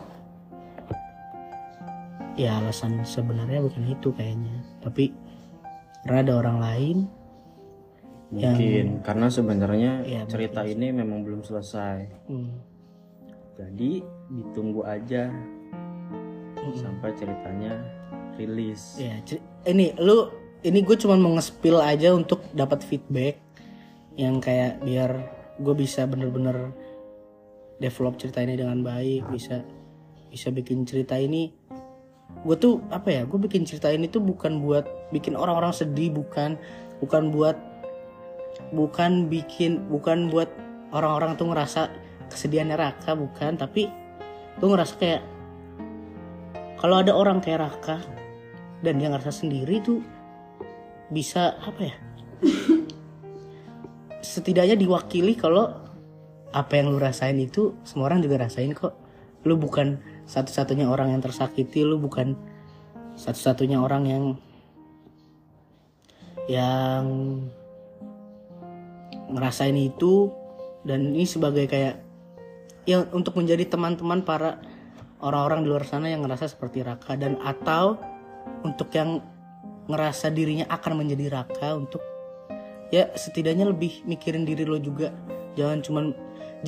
ya 2.40 2.64
alasan 2.64 3.04
sebenarnya 3.04 3.60
bukan 3.60 3.92
itu 3.92 4.10
kayaknya. 4.16 4.64
Tapi 4.80 5.23
karena 6.04 6.20
ada 6.24 6.34
orang 6.36 6.58
lain 6.60 6.98
yang 8.34 8.58
mungkin 8.58 8.88
karena 9.06 9.28
sebenarnya 9.30 9.92
Ya, 10.04 10.22
cerita 10.26 10.66
ini 10.66 10.90
memang 10.90 11.22
belum 11.22 11.46
selesai. 11.46 12.28
Hmm, 12.28 12.60
jadi 13.56 14.02
ditunggu 14.34 14.82
aja 14.84 15.30
hmm. 16.60 16.74
sampai 16.74 17.14
ceritanya 17.14 17.78
rilis. 18.36 18.98
Ya 18.98 19.22
cer- 19.22 19.46
ini 19.70 19.94
lu 20.02 20.34
ini 20.66 20.82
gue 20.82 20.98
cuma 20.98 21.14
mau 21.20 21.36
nge-spill 21.38 21.78
aja 21.78 22.16
untuk 22.16 22.42
dapat 22.56 22.82
feedback 22.82 23.38
yang 24.18 24.42
kayak 24.42 24.82
biar 24.82 25.12
gue 25.62 25.76
bisa 25.78 26.10
bener-bener 26.10 26.74
develop 27.78 28.18
cerita 28.18 28.42
ini 28.42 28.58
dengan 28.58 28.82
baik 28.82 29.28
bisa 29.30 29.62
bisa 30.34 30.50
bikin 30.50 30.86
cerita 30.88 31.14
ini 31.20 31.54
gue 32.42 32.56
tuh 32.58 32.82
apa 32.90 33.08
ya 33.08 33.22
gue 33.24 33.40
bikin 33.40 33.64
cerita 33.64 33.94
ini 33.94 34.10
tuh 34.10 34.20
bukan 34.20 34.60
buat 34.60 34.84
bikin 35.14 35.38
orang-orang 35.38 35.72
sedih 35.72 36.10
bukan. 36.12 36.58
Bukan 37.00 37.36
buat 37.36 37.58
bukan 38.72 39.28
bikin 39.30 39.86
bukan 39.92 40.32
buat 40.32 40.50
orang-orang 40.96 41.36
tuh 41.38 41.54
ngerasa 41.54 41.92
kesedihannya 42.34 42.76
Raka 42.76 43.14
bukan. 43.14 43.56
Tapi 43.60 43.88
gue 44.60 44.68
ngerasa 44.68 44.94
kayak 44.98 45.22
kalau 46.82 47.00
ada 47.00 47.16
orang 47.16 47.40
kayak 47.40 47.64
Raka 47.64 48.04
dan 48.84 49.00
dia 49.00 49.08
ngerasa 49.08 49.32
sendiri 49.32 49.80
tuh 49.80 50.04
bisa 51.08 51.56
apa 51.64 51.82
ya 51.88 51.96
setidaknya 54.34 54.76
diwakili 54.76 55.36
kalau 55.40 55.72
apa 56.54 56.74
yang 56.78 56.94
lu 56.94 57.02
rasain 57.02 57.36
itu 57.42 57.74
semua 57.84 58.14
orang 58.14 58.22
juga 58.22 58.46
rasain 58.46 58.72
kok. 58.72 58.94
Lu 59.44 59.58
bukan 59.60 60.00
satu-satunya 60.26 60.88
orang 60.88 61.12
yang 61.12 61.22
tersakiti 61.22 61.84
lu 61.84 62.00
bukan 62.00 62.36
satu-satunya 63.14 63.78
orang 63.78 64.04
yang 64.08 64.26
yang 66.48 67.06
ngerasain 69.32 69.76
itu. 69.78 70.32
Dan 70.84 71.16
ini 71.16 71.24
sebagai 71.24 71.64
kayak 71.68 72.04
yang 72.84 73.08
untuk 73.16 73.40
menjadi 73.40 73.64
teman-teman 73.72 74.28
para 74.28 74.60
orang-orang 75.24 75.64
di 75.64 75.72
luar 75.72 75.88
sana 75.88 76.12
yang 76.12 76.28
ngerasa 76.28 76.52
seperti 76.52 76.84
Raka. 76.84 77.16
Dan 77.16 77.40
atau 77.40 77.96
untuk 78.68 78.92
yang 78.92 79.24
ngerasa 79.88 80.32
dirinya 80.32 80.68
akan 80.68 81.04
menjadi 81.04 81.32
Raka 81.32 81.76
untuk 81.76 82.04
ya 82.92 83.12
setidaknya 83.16 83.72
lebih 83.72 84.04
mikirin 84.04 84.44
diri 84.44 84.68
lo 84.68 84.80
juga. 84.80 85.16
Jangan 85.56 85.80
cuman 85.80 86.06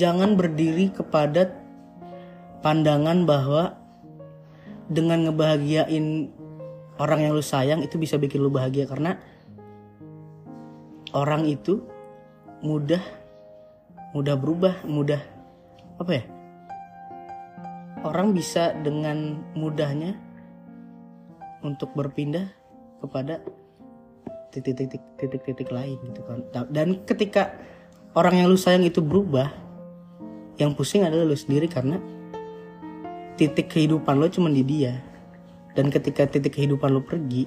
jangan 0.00 0.36
berdiri 0.36 0.92
kepada 0.92 1.65
pandangan 2.60 3.24
bahwa 3.28 3.76
dengan 4.86 5.28
ngebahagiain 5.28 6.30
orang 6.96 7.20
yang 7.26 7.32
lu 7.36 7.44
sayang 7.44 7.82
itu 7.82 7.98
bisa 8.00 8.16
bikin 8.16 8.40
lu 8.40 8.52
bahagia. 8.52 8.86
Karena 8.88 9.18
orang 11.12 11.44
itu 11.48 11.82
mudah 12.64 13.02
mudah 14.16 14.36
berubah 14.38 14.74
mudah 14.88 15.20
apa 16.00 16.12
ya? 16.12 16.24
Orang 18.06 18.36
bisa 18.36 18.76
dengan 18.86 19.42
mudahnya 19.58 20.14
untuk 21.66 21.90
berpindah 21.96 22.46
kepada 23.02 23.42
titik-titik 24.54 25.02
titik-titik 25.18 25.68
lain 25.74 25.98
gitu 26.12 26.22
kan. 26.22 26.46
Dan 26.70 27.02
ketika 27.02 27.52
orang 28.14 28.40
yang 28.40 28.46
lu 28.48 28.56
sayang 28.56 28.86
itu 28.86 29.02
berubah 29.02 29.50
yang 30.56 30.72
pusing 30.72 31.04
adalah 31.04 31.28
lu 31.28 31.36
sendiri 31.36 31.68
karena 31.68 32.00
titik 33.36 33.68
kehidupan 33.68 34.16
lo 34.16 34.26
cuma 34.26 34.48
di 34.48 34.60
dia 34.60 34.96
dan 35.72 35.88
ketika 35.88 36.24
titik 36.24 36.56
kehidupan 36.56 36.88
lo 36.90 37.00
pergi 37.00 37.44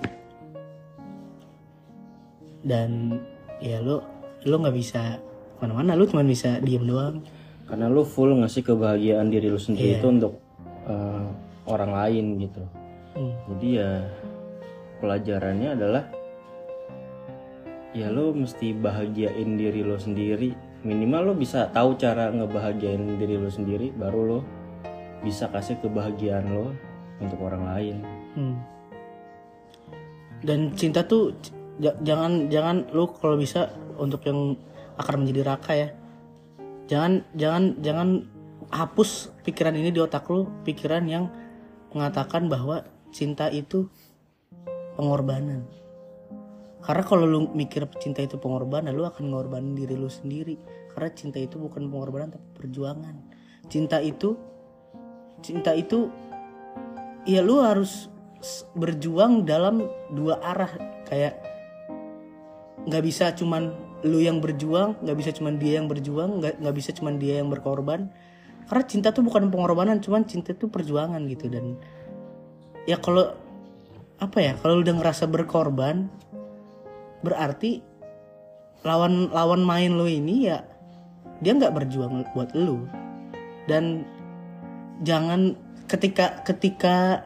dan 2.62 3.19
ya 3.60 3.80
lo 3.80 4.04
lo 4.43 4.56
nggak 4.60 4.75
bisa 4.75 5.17
mana-mana 5.60 5.95
lo 5.95 6.06
cuma 6.06 6.23
bisa 6.23 6.60
diem 6.60 6.84
doang 6.84 7.23
karena 7.67 7.86
lu 7.86 8.02
full 8.02 8.34
ngasih 8.36 8.65
kebahagiaan 8.65 9.30
diri 9.30 9.47
lu 9.47 9.60
sendiri 9.60 9.95
Iya. 9.95 9.99
itu 9.99 10.08
untuk 10.10 10.34
eh, 10.86 11.25
orang 11.65 11.91
lain 11.91 12.25
gitu 12.39 12.63
Hmm. 13.10 13.36
jadi 13.52 13.67
ya 13.73 13.91
pelajarannya 15.02 15.75
adalah 15.75 16.06
ya 17.91 18.08
lo 18.08 18.32
mesti 18.32 18.71
bahagiain 18.71 19.58
diri 19.58 19.82
lo 19.82 19.97
sendiri 19.97 20.54
minimal 20.86 21.34
lo 21.34 21.34
bisa 21.34 21.67
tahu 21.67 21.97
cara 21.97 22.30
ngebahagiain 22.30 23.17
diri 23.17 23.36
lo 23.36 23.49
sendiri 23.49 23.89
baru 23.91 24.21
lo 24.23 24.39
bisa 25.25 25.51
kasih 25.51 25.79
kebahagiaan 25.84 26.47
lo 26.51 26.71
untuk 27.19 27.39
orang 27.43 27.63
lain 27.67 27.99
Hmm. 28.38 28.55
Dan 30.39 30.71
cinta 30.77 31.03
tuh 31.03 31.36
jangan 31.79 32.47
jangan 32.47 32.88
lu 32.95 33.10
kalau 33.17 33.36
bisa 33.36 33.73
untuk 33.99 34.23
yang 34.23 34.55
akan 34.95 35.15
menjadi 35.23 35.41
raka 35.43 35.73
ya. 35.75 35.89
Jangan 36.88 37.25
jangan 37.36 37.63
jangan 37.84 38.08
hapus 38.69 39.34
pikiran 39.43 39.75
ini 39.75 39.89
di 39.91 39.99
otak 39.99 40.29
lu, 40.29 40.47
pikiran 40.63 41.03
yang 41.10 41.27
mengatakan 41.91 42.47
bahwa 42.47 42.86
cinta 43.10 43.49
itu 43.49 43.89
pengorbanan. 44.95 45.65
Karena 46.79 47.03
kalau 47.03 47.27
lu 47.27 47.39
mikir 47.51 47.84
cinta 47.99 48.23
itu 48.23 48.39
pengorbanan, 48.39 48.95
lu 48.95 49.03
akan 49.03 49.36
ngorbanin 49.36 49.75
diri 49.75 49.99
lu 49.99 50.08
sendiri. 50.08 50.55
Karena 50.95 51.12
cinta 51.12 51.38
itu 51.38 51.60
bukan 51.60 51.91
pengorbanan 51.91 52.32
tapi 52.32 52.47
perjuangan. 52.55 53.15
Cinta 53.67 53.99
itu 53.99 54.39
cinta 55.39 55.71
itu 55.75 56.12
ya 57.28 57.43
lu 57.43 57.62
harus 57.62 58.08
berjuang 58.75 59.43
dalam 59.43 59.86
dua 60.13 60.39
arah. 60.39 60.71
Kayak 61.08 61.41
nggak 62.88 63.04
bisa 63.04 63.36
cuman 63.36 63.75
lu 64.08 64.23
yang 64.23 64.39
berjuang 64.39 64.95
nggak 65.04 65.17
bisa 65.19 65.32
cuman 65.36 65.60
dia 65.60 65.84
yang 65.84 65.91
berjuang 65.91 66.39
nggak 66.39 66.63
nggak 66.63 66.75
bisa 66.75 66.89
cuman 66.95 67.19
dia 67.19 67.43
yang 67.43 67.52
berkorban. 67.52 68.08
Karena 68.69 68.86
cinta 68.86 69.10
tuh 69.10 69.25
bukan 69.25 69.49
pengorbanan 69.49 69.99
cuman 69.99 70.23
cinta 70.30 70.54
tuh 70.54 70.69
perjuangan 70.69 71.19
gitu. 71.28 71.49
Dan 71.49 71.75
ya 72.88 72.97
kalau 73.02 73.34
apa 74.19 74.38
ya 74.39 74.54
kalau 74.60 74.84
udah 74.84 74.93
ngerasa 74.99 75.32
berkorban 75.32 76.12
berarti 77.23 77.84
lawan 78.84 79.28
lawan 79.32 79.63
main 79.63 79.91
lu 79.95 80.08
ini 80.08 80.47
ya 80.47 80.63
dia 81.43 81.52
nggak 81.56 81.75
berjuang 81.75 82.23
buat 82.32 82.56
lu. 82.56 82.88
Dan 83.67 84.08
jangan 85.01 85.55
ketika 85.89 86.43
ketika 86.45 87.25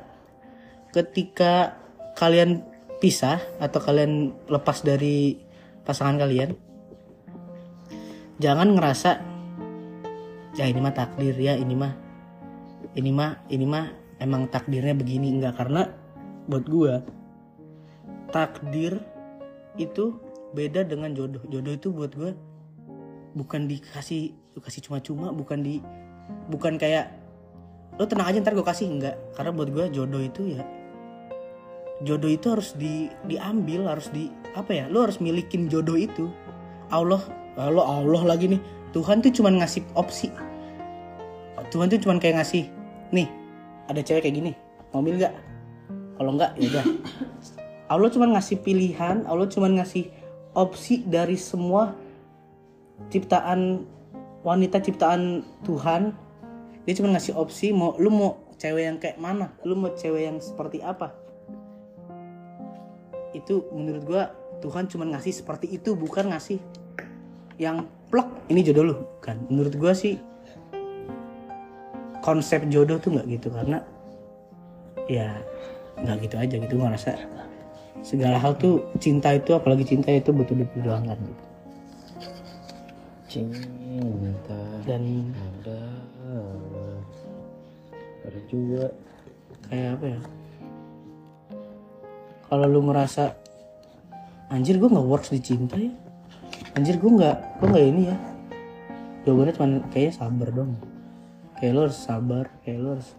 ketika 0.94 1.78
kalian 2.16 2.64
pisah 3.02 3.42
atau 3.60 3.80
kalian 3.84 4.32
lepas 4.48 4.86
dari 4.86 5.42
pasangan 5.84 6.22
kalian 6.22 6.56
jangan 8.40 8.78
ngerasa 8.78 9.12
ya 10.56 10.70
ini 10.70 10.80
mah 10.80 10.94
takdir 10.94 11.36
ya 11.36 11.58
ini 11.58 11.76
mah 11.76 11.94
ini 12.94 13.10
mah 13.10 13.42
ini 13.50 13.66
mah 13.66 14.04
emang 14.22 14.48
takdirnya 14.48 14.94
begini. 14.94 15.34
Enggak 15.34 15.60
karena 15.60 15.90
buat 16.46 16.66
gua 16.68 17.02
takdir 18.30 19.00
itu 19.76 20.18
beda 20.54 20.86
dengan 20.86 21.12
jodoh. 21.12 21.42
Jodoh 21.50 21.74
itu 21.74 21.90
buat 21.90 22.12
gua 22.14 22.32
bukan 23.34 23.66
dikasih 23.66 24.32
dikasih 24.54 24.82
cuma-cuma 24.86 25.34
bukan 25.34 25.66
di 25.66 25.82
bukan 26.48 26.78
kayak 26.78 27.10
lo 27.98 28.04
tenang 28.10 28.28
aja 28.30 28.38
ntar 28.42 28.54
gue 28.58 28.66
kasih. 28.66 28.90
Enggak 28.90 29.16
karena 29.38 29.52
buat 29.54 29.70
gue 29.70 29.86
jodoh 29.94 30.22
itu 30.22 30.58
ya 30.58 30.64
jodoh 32.04 32.28
itu 32.28 32.52
harus 32.52 32.76
di 32.76 33.08
diambil 33.30 33.88
harus 33.88 34.12
di 34.12 34.28
apa 34.58 34.76
ya 34.76 34.86
lo 34.92 35.08
harus 35.08 35.22
milikin 35.24 35.72
jodoh 35.72 35.96
itu. 35.96 36.28
Allah 36.92 37.22
lo 37.58 37.82
Allah 37.82 38.36
lagi 38.36 38.50
nih. 38.52 38.62
Tuhan 38.94 39.26
tuh 39.26 39.34
cuman 39.34 39.62
ngasih 39.64 39.82
opsi. 39.98 40.30
Tuhan 41.74 41.90
tuh 41.90 41.98
cuman 41.98 42.22
kayak 42.22 42.44
ngasih 42.44 42.70
nih 43.10 43.26
ada 43.90 44.02
cewek 44.06 44.30
kayak 44.30 44.36
gini 44.38 44.52
mau 44.94 45.02
ambil 45.02 45.26
nggak? 45.26 45.34
Kalau 46.14 46.32
enggak 46.38 46.52
ya 46.62 46.68
udah. 46.70 46.86
Allah 47.90 48.10
cuman 48.10 48.30
ngasih 48.38 48.58
pilihan 48.62 49.26
Allah 49.26 49.50
cuman 49.50 49.82
ngasih 49.82 50.10
opsi 50.54 51.02
dari 51.06 51.34
semua 51.34 51.98
ciptaan 53.10 53.90
wanita 54.46 54.78
ciptaan 54.82 55.42
Tuhan 55.66 56.14
dia 56.84 56.94
cuma 57.00 57.16
ngasih 57.16 57.34
opsi 57.40 57.72
mau 57.72 57.96
lu 57.96 58.12
mau 58.12 58.44
cewek 58.60 58.84
yang 58.84 58.98
kayak 59.00 59.18
mana? 59.20 59.56
Lu 59.64 59.76
mau 59.76 59.92
cewek 59.96 60.28
yang 60.28 60.38
seperti 60.44 60.84
apa? 60.84 61.16
Itu 63.32 63.72
menurut 63.72 64.04
gua 64.04 64.24
Tuhan 64.60 64.88
cuma 64.88 65.04
ngasih 65.08 65.44
seperti 65.44 65.72
itu 65.72 65.96
bukan 65.96 66.32
ngasih 66.32 66.60
yang 67.60 67.88
plok 68.12 68.28
ini 68.52 68.64
jodoh 68.64 68.84
lu 68.84 68.96
kan? 69.24 69.40
Menurut 69.48 69.76
gua 69.80 69.96
sih 69.96 70.20
konsep 72.24 72.68
jodoh 72.72 73.00
tuh 73.00 73.16
nggak 73.20 73.28
gitu 73.32 73.48
karena 73.52 73.84
ya 75.12 75.36
nggak 76.00 76.28
gitu 76.28 76.36
aja 76.40 76.56
gitu 76.56 76.74
gua 76.80 76.92
ngerasa 76.92 77.20
segala 78.04 78.36
hal 78.36 78.60
tuh 78.60 78.84
cinta 79.00 79.32
itu 79.32 79.56
apalagi 79.56 79.88
cinta 79.88 80.12
itu 80.12 80.36
betul 80.36 80.60
diperjuangkan 80.60 81.16
gitu. 81.16 81.44
Cinta 83.32 84.62
dan 84.84 85.32
ada 85.32 85.80
juga. 88.54 88.86
Kayak 89.66 89.90
apa 89.98 90.06
ya? 90.06 90.20
Kalau 92.46 92.66
lu 92.70 92.80
ngerasa 92.86 93.24
anjir 94.54 94.78
gue 94.78 94.90
nggak 94.90 95.08
works 95.10 95.34
di 95.34 95.42
cinta 95.42 95.74
ya. 95.74 95.90
Anjir 96.78 97.02
gue 97.02 97.10
nggak 97.10 97.38
gue 97.58 97.68
nggak 97.74 97.86
ini 97.90 98.02
ya. 98.14 98.18
Jawabannya 99.26 99.54
cuma 99.58 99.68
kayaknya 99.90 100.14
sabar 100.14 100.50
dong. 100.54 100.72
Kayak 101.58 101.74
lo 101.74 101.82
harus 101.90 102.00
sabar 102.00 102.46
kayak 102.62 102.80
lo 102.84 102.90
harus 103.00 103.10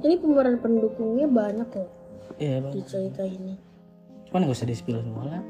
Ini 0.00 0.16
pemeran 0.16 0.56
pendukungnya 0.64 1.28
banyak 1.28 1.68
loh 1.76 2.00
iya 2.40 2.56
di 2.56 2.80
bang 2.80 2.88
cerita 2.88 3.22
ini. 3.26 3.54
cuman 4.30 4.46
gak 4.46 4.56
usah 4.56 4.68
di 4.68 4.76
spill 4.78 5.02
semua 5.04 5.24
lah 5.26 5.42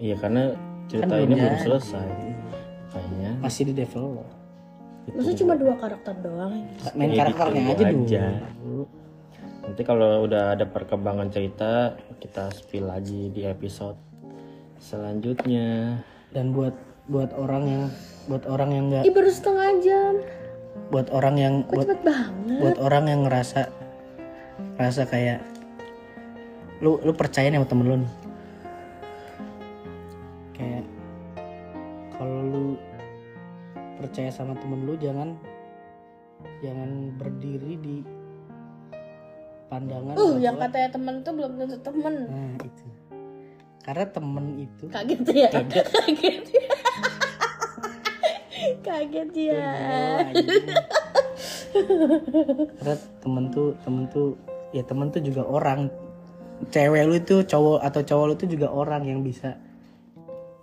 iya 0.00 0.18
karena 0.18 0.56
cerita 0.90 1.14
Kan 1.14 1.24
ini 1.24 1.34
belum 1.38 1.58
selesai. 1.62 2.08
Kayaknya. 2.94 3.30
Masih 3.42 3.62
di 3.70 3.74
develop 3.74 4.28
Masa 5.06 5.30
cuma 5.34 5.52
dua 5.54 5.76
karakter 5.76 6.14
doang 6.18 6.64
main 6.96 7.10
Ya 7.10 7.24
karakternya 7.24 7.62
gitu 7.62 7.72
aja 7.74 7.84
dulu. 7.84 8.04
aja. 8.04 8.24
nanti 9.60 9.80
kalau 9.80 10.24
udah 10.24 10.52
ada 10.52 10.64
perkembangan 10.64 11.28
cerita 11.28 11.92
kita 12.18 12.48
spill 12.50 12.84
lagi 12.84 13.28
di 13.28 13.44
episode 13.44 13.96
selanjutnya. 14.78 16.00
Dan 16.30 16.52
buat 16.52 16.74
buat 17.06 17.30
orang 17.32 17.64
yang 17.64 17.82
buat 18.26 18.44
orang 18.44 18.70
yang 18.72 18.84
nggak 18.88 19.04
Ih 19.04 19.12
baru 19.12 19.30
setengah 19.30 19.68
jam. 19.80 20.12
Buat 20.88 21.08
orang 21.10 21.36
yang 21.36 21.54
Kok 21.62 21.70
buat 21.70 21.84
cepet 21.86 22.00
banget? 22.02 22.58
buat 22.60 22.76
orang 22.78 23.04
yang 23.06 23.20
ngerasa 23.24 23.60
ngerasa 24.76 25.02
kayak 25.06 25.38
lu 26.80 26.98
lu 27.00 27.12
percaya 27.12 27.48
nih 27.48 27.56
sama 27.56 27.68
temen 27.68 27.86
lu 27.86 27.96
nih 27.98 28.10
percaya 34.04 34.28
sama 34.28 34.52
temen 34.60 34.84
lu 34.84 35.00
jangan 35.00 35.32
jangan 36.60 37.16
berdiri 37.16 37.80
di 37.80 37.96
pandangan 39.72 40.14
Uh 40.14 40.36
yang 40.36 40.60
katanya 40.60 40.88
temen 40.92 41.14
tuh 41.24 41.32
belum 41.32 41.52
tentu 41.56 41.78
temen. 41.80 42.14
Nah 42.28 42.52
itu. 42.60 42.86
Karena 43.84 44.04
temen 44.08 44.44
itu 44.60 44.84
Kaget 44.88 45.20
ya? 45.28 45.48
Kaget. 45.52 45.86
Kaget 45.96 46.44
ya? 46.52 46.68
Kaget 48.86 49.30
ya? 49.36 49.68
Karena 52.80 52.96
temen 53.20 53.44
tuh 53.52 53.68
temen 53.84 54.04
tuh 54.12 54.36
ya 54.76 54.82
temen 54.84 55.08
tuh 55.08 55.20
juga 55.24 55.42
orang. 55.48 55.88
Cewek 56.70 57.02
lu 57.04 57.14
itu 57.18 57.42
cowok 57.44 57.82
atau 57.82 58.00
cowok 58.00 58.24
lu 58.30 58.34
itu 58.38 58.46
juga 58.56 58.68
orang 58.70 59.04
yang 59.04 59.20
bisa 59.20 59.58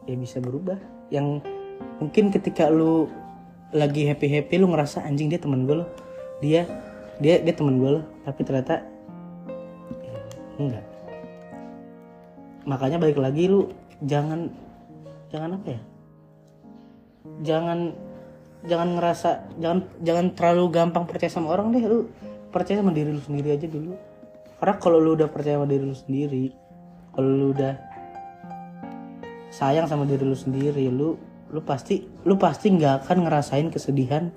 ya 0.06 0.16
bisa 0.18 0.42
berubah. 0.42 0.80
Yang 1.12 1.46
mungkin 2.00 2.34
ketika 2.34 2.72
lu 2.72 3.06
lagi 3.72 4.08
happy 4.08 4.28
happy 4.28 4.56
lu 4.60 4.72
ngerasa 4.72 5.04
anjing 5.08 5.32
dia 5.32 5.40
temen 5.40 5.64
gue 5.64 5.84
loh. 5.84 5.90
Dia 6.44 6.68
dia 7.24 7.40
dia 7.40 7.54
temen 7.56 7.80
gue 7.80 8.00
loh. 8.00 8.06
Tapi 8.28 8.42
ternyata 8.44 8.84
ya, 10.04 10.16
enggak. 10.60 10.86
Makanya 12.68 12.98
balik 13.02 13.20
lagi 13.20 13.48
lu 13.48 13.72
jangan 14.04 14.52
jangan 15.32 15.58
apa 15.58 15.68
ya? 15.72 15.82
Jangan 17.42 17.80
jangan 18.62 18.90
ngerasa 19.00 19.30
jangan 19.58 19.80
jangan 20.06 20.26
terlalu 20.38 20.66
gampang 20.70 21.04
percaya 21.08 21.32
sama 21.32 21.56
orang 21.56 21.74
deh. 21.74 21.84
Lu 21.84 22.12
percaya 22.52 22.84
sama 22.84 22.92
diri 22.92 23.10
lu 23.10 23.22
sendiri 23.24 23.56
aja 23.56 23.66
dulu. 23.66 23.96
Karena 24.62 24.76
kalau 24.78 25.02
lu 25.02 25.18
udah 25.18 25.32
percaya 25.32 25.58
sama 25.58 25.66
diri 25.66 25.84
lu 25.88 25.98
sendiri 25.98 26.46
kalau 27.12 27.28
lu 27.28 27.46
udah 27.52 27.76
sayang 29.52 29.88
sama 29.88 30.08
diri 30.08 30.24
lu 30.24 30.36
sendiri 30.36 30.88
lu 30.88 31.20
lu 31.52 31.60
pasti 31.60 32.08
lu 32.24 32.40
pasti 32.40 32.72
nggak 32.72 33.06
akan 33.06 33.28
ngerasain 33.28 33.68
kesedihan 33.68 34.32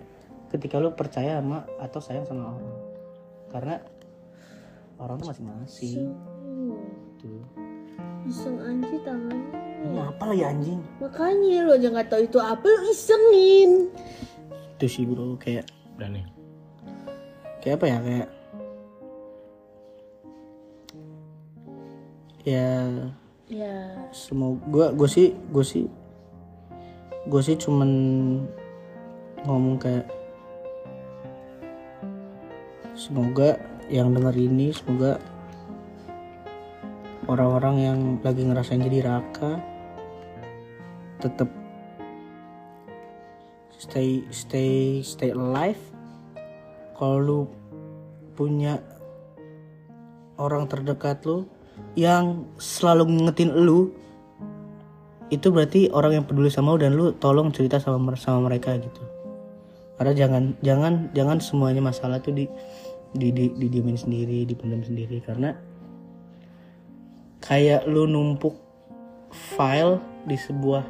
ketika 0.51 0.83
lu 0.83 0.91
percaya 0.95 1.39
sama 1.39 1.63
atau 1.79 2.01
sayang 2.03 2.27
sama 2.27 2.55
orang. 2.59 2.79
Karena 3.55 3.75
orang 4.99 5.17
tuh 5.23 5.29
masing-masing. 5.31 6.11
Tuh. 7.23 7.43
Iseng 8.27 8.59
anjir 8.59 8.99
tangannya. 9.07 9.63
Ini 9.85 10.01
apa 10.01 10.23
lagi 10.33 10.43
anjing? 10.43 10.81
Makanya 10.99 11.69
lo 11.69 11.73
aja 11.77 11.89
nggak 11.93 12.09
tahu 12.11 12.23
itu 12.27 12.39
apa 12.43 12.67
lo 12.67 12.81
isengin. 12.91 13.71
Itu 14.75 14.87
sih 14.91 15.07
bro 15.07 15.39
kayak 15.39 15.71
udah 15.95 16.11
nih 16.11 16.27
kayak 17.63 17.75
apa 17.79 17.87
ya 17.87 17.99
kayak 18.03 18.29
ya. 22.45 22.71
Ya. 23.45 23.77
Semoga 24.11 24.91
gue 24.91 25.05
gue 25.05 25.09
sih 25.09 25.29
gue 25.53 25.65
sih 25.65 25.85
gue 27.25 27.41
sih 27.41 27.57
cuman 27.57 27.91
ngomong 29.45 29.77
kayak 29.81 30.07
semoga 32.93 33.57
yang 33.89 34.13
denger 34.13 34.37
ini 34.37 34.73
semoga 34.73 35.21
orang-orang 37.29 37.77
yang 37.81 37.99
lagi 38.21 38.45
ngerasain 38.45 38.85
jadi 38.85 39.01
raka 39.09 39.61
tetap 41.25 41.49
stay 43.85 44.25
stay 44.29 45.01
stay 45.01 45.33
alive. 45.33 45.81
Kalau 46.95 47.19
lu 47.19 47.41
punya 48.39 48.79
orang 50.39 50.67
terdekat 50.67 51.23
lu 51.27 51.49
yang 51.99 52.49
selalu 52.59 53.09
ngingetin 53.11 53.51
lu 53.55 53.93
itu 55.33 55.49
berarti 55.49 55.89
orang 55.93 56.21
yang 56.21 56.25
peduli 56.29 56.53
sama 56.53 56.77
lu 56.77 56.79
dan 56.81 56.93
lu 56.97 57.17
tolong 57.17 57.49
cerita 57.55 57.81
sama 57.81 58.01
sama 58.17 58.49
mereka 58.53 58.77
gitu. 58.77 59.03
Karena 59.97 60.13
jangan 60.13 60.43
jangan 60.61 60.93
jangan 61.15 61.39
semuanya 61.41 61.81
masalah 61.81 62.21
tuh 62.21 62.35
di 62.35 62.45
di 63.15 63.31
di 63.31 63.47
didiemin 63.55 63.97
sendiri 63.97 64.45
dipendam 64.45 64.85
sendiri. 64.85 65.23
Karena 65.25 65.55
kayak 67.41 67.89
lu 67.89 68.05
numpuk 68.09 68.57
file 69.33 70.01
di 70.29 70.37
sebuah 70.37 70.85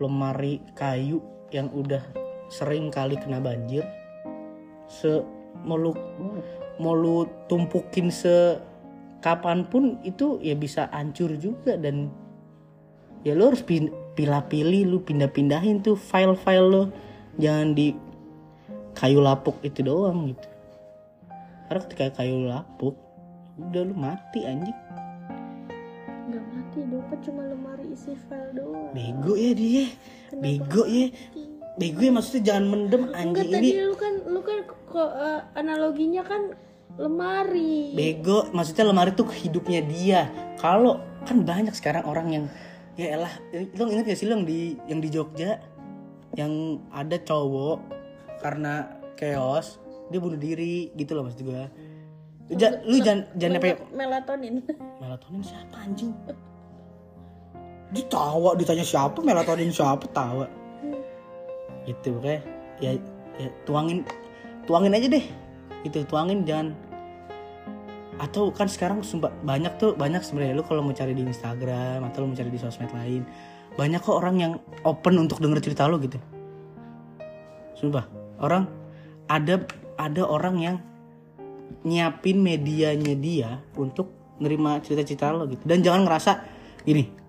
lemari 0.00 0.60
kayu 0.74 1.22
yang 1.54 1.70
udah 1.70 2.02
sering 2.50 2.90
kali 2.90 3.16
kena 3.18 3.38
banjir 3.38 3.86
se 4.90 5.22
mau 5.64 5.78
lu 5.78 5.94
mau 6.82 6.94
lu 6.94 7.26
tumpukin 7.46 8.10
se 8.10 8.58
kapan 9.22 9.64
pun 9.64 9.98
itu 10.04 10.36
ya 10.44 10.52
bisa 10.58 10.90
hancur 10.92 11.32
juga 11.40 11.78
dan 11.78 12.12
ya 13.24 13.32
lu 13.32 13.50
harus 13.50 13.64
pilih-pilih 13.64 14.82
lu 14.84 14.98
pindah-pindahin 15.00 15.80
tuh 15.80 15.96
file-file 15.96 16.68
lo 16.68 16.82
jangan 17.40 17.72
di 17.72 17.96
kayu 18.94 19.18
lapuk 19.18 19.58
itu 19.66 19.82
doang 19.82 20.30
gitu. 20.30 20.48
Karena 21.66 21.80
ketika 21.88 22.06
kayu 22.22 22.46
lapuk 22.46 22.94
udah 23.58 23.82
lu 23.82 23.94
mati 23.96 24.44
anjing. 24.46 24.76
Nggak 26.30 26.44
mati 26.52 26.78
dompet 26.86 27.18
cuma 27.26 27.42
lemari 27.48 27.84
isi 27.90 28.14
file 28.28 28.50
doang. 28.54 28.92
Bego 28.94 29.34
ya 29.34 29.52
dia. 29.56 29.86
Bego 30.36 30.82
ya. 30.86 31.06
bego 31.74 32.06
ya 32.06 32.12
maksudnya 32.14 32.42
jangan 32.54 32.64
mendem 32.70 33.02
Enggak 33.10 33.50
anjing. 33.50 33.50
tadi 33.50 33.68
ini 33.74 33.82
lu 33.82 33.96
kan 33.98 34.14
lu 34.30 34.40
kan 34.46 34.58
kok 34.68 35.10
eh, 35.10 35.40
analoginya 35.58 36.22
kan 36.22 36.42
lemari. 36.94 37.98
Bego 37.98 38.46
maksudnya 38.54 38.84
lemari 38.86 39.10
tuh 39.16 39.26
hidupnya 39.26 39.80
dia. 39.82 40.20
Kalau 40.62 41.02
kan 41.26 41.42
banyak 41.42 41.74
sekarang 41.74 42.06
orang 42.06 42.28
yang 42.30 42.44
ya 42.94 43.18
elah 43.18 43.32
lo 43.52 43.90
inget 43.90 44.06
gak 44.14 44.18
sih 44.18 44.26
lo 44.30 44.38
yang 44.38 44.46
di 44.46 44.60
yang 44.86 45.00
di 45.02 45.08
Jogja. 45.10 45.58
Yang 46.34 46.82
ada 46.90 47.16
cowok 47.22 47.78
karena 48.42 48.90
chaos 49.14 49.78
dia 50.10 50.18
bunuh 50.18 50.34
diri 50.34 50.90
gitu 50.98 51.14
loh 51.14 51.30
maksud 51.30 51.46
gue 51.46 51.62
lu, 52.50 52.54
ja- 52.58 52.82
lu 52.84 52.98
jangan 53.00 53.22
jangan 53.38 53.56
apa 53.62 53.66
ya 53.70 53.76
melatonin. 53.94 54.54
Melatonin 54.98 55.42
siapa 55.46 55.76
anjing? 55.78 56.10
Ditawa 57.94 58.58
ditanya 58.58 58.82
siapa 58.82 59.16
melatonin 59.22 59.70
siapa 59.70 60.04
tawa. 60.10 60.50
Gitu 61.86 62.18
kayak 62.18 62.42
ya, 62.82 62.98
ya 63.38 63.48
tuangin 63.62 64.02
tuangin 64.66 64.98
aja 64.98 65.06
deh. 65.08 65.24
Itu 65.86 66.02
tuangin 66.04 66.42
jangan 66.42 66.74
atau 68.14 68.54
kan 68.54 68.70
sekarang 68.70 69.02
sumba- 69.02 69.34
banyak 69.42 69.74
tuh 69.78 69.98
banyak 69.98 70.22
sebenarnya. 70.22 70.54
Lu 70.54 70.64
kalau 70.66 70.86
mau 70.86 70.94
cari 70.94 71.12
di 71.14 71.26
Instagram 71.26 72.06
atau 72.06 72.22
lu 72.22 72.30
mau 72.30 72.38
cari 72.38 72.50
di 72.50 72.60
sosmed 72.60 72.90
lain 72.94 73.26
banyak 73.74 74.00
kok 74.00 74.14
orang 74.14 74.36
yang 74.38 74.52
open 74.86 75.18
untuk 75.18 75.42
denger 75.42 75.58
cerita 75.58 75.90
lu 75.90 75.98
gitu. 75.98 76.18
Sumpah 77.74 78.06
orang 78.38 78.70
ada 79.26 79.66
ada 79.98 80.22
orang 80.22 80.56
yang 80.62 80.76
nyiapin 81.82 82.38
medianya 82.38 83.14
dia 83.18 83.60
untuk 83.74 84.10
nerima 84.38 84.78
cerita-cerita 84.78 85.34
lo 85.34 85.46
gitu. 85.50 85.62
Dan 85.66 85.82
jangan 85.82 86.06
ngerasa 86.06 86.32
gini 86.86 87.26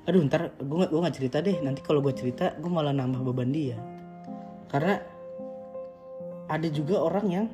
aduh 0.00 0.26
ntar 0.26 0.56
gue 0.58 0.76
gak, 0.84 0.90
gue 0.90 1.00
gak 1.00 1.16
cerita 1.16 1.36
deh. 1.40 1.56
Nanti 1.64 1.80
kalau 1.80 2.04
gue 2.04 2.12
cerita 2.12 2.52
gue 2.56 2.70
malah 2.70 2.92
nambah 2.92 3.24
beban 3.24 3.48
dia. 3.48 3.78
Karena 4.68 5.00
ada 6.50 6.68
juga 6.68 6.98
orang 7.00 7.26
yang 7.30 7.46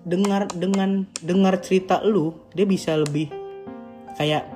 dengar 0.00 0.48
dengan 0.52 1.04
dengar 1.20 1.60
cerita 1.60 2.00
lu 2.00 2.32
dia 2.56 2.64
bisa 2.64 2.96
lebih 2.96 3.28
kayak 4.16 4.48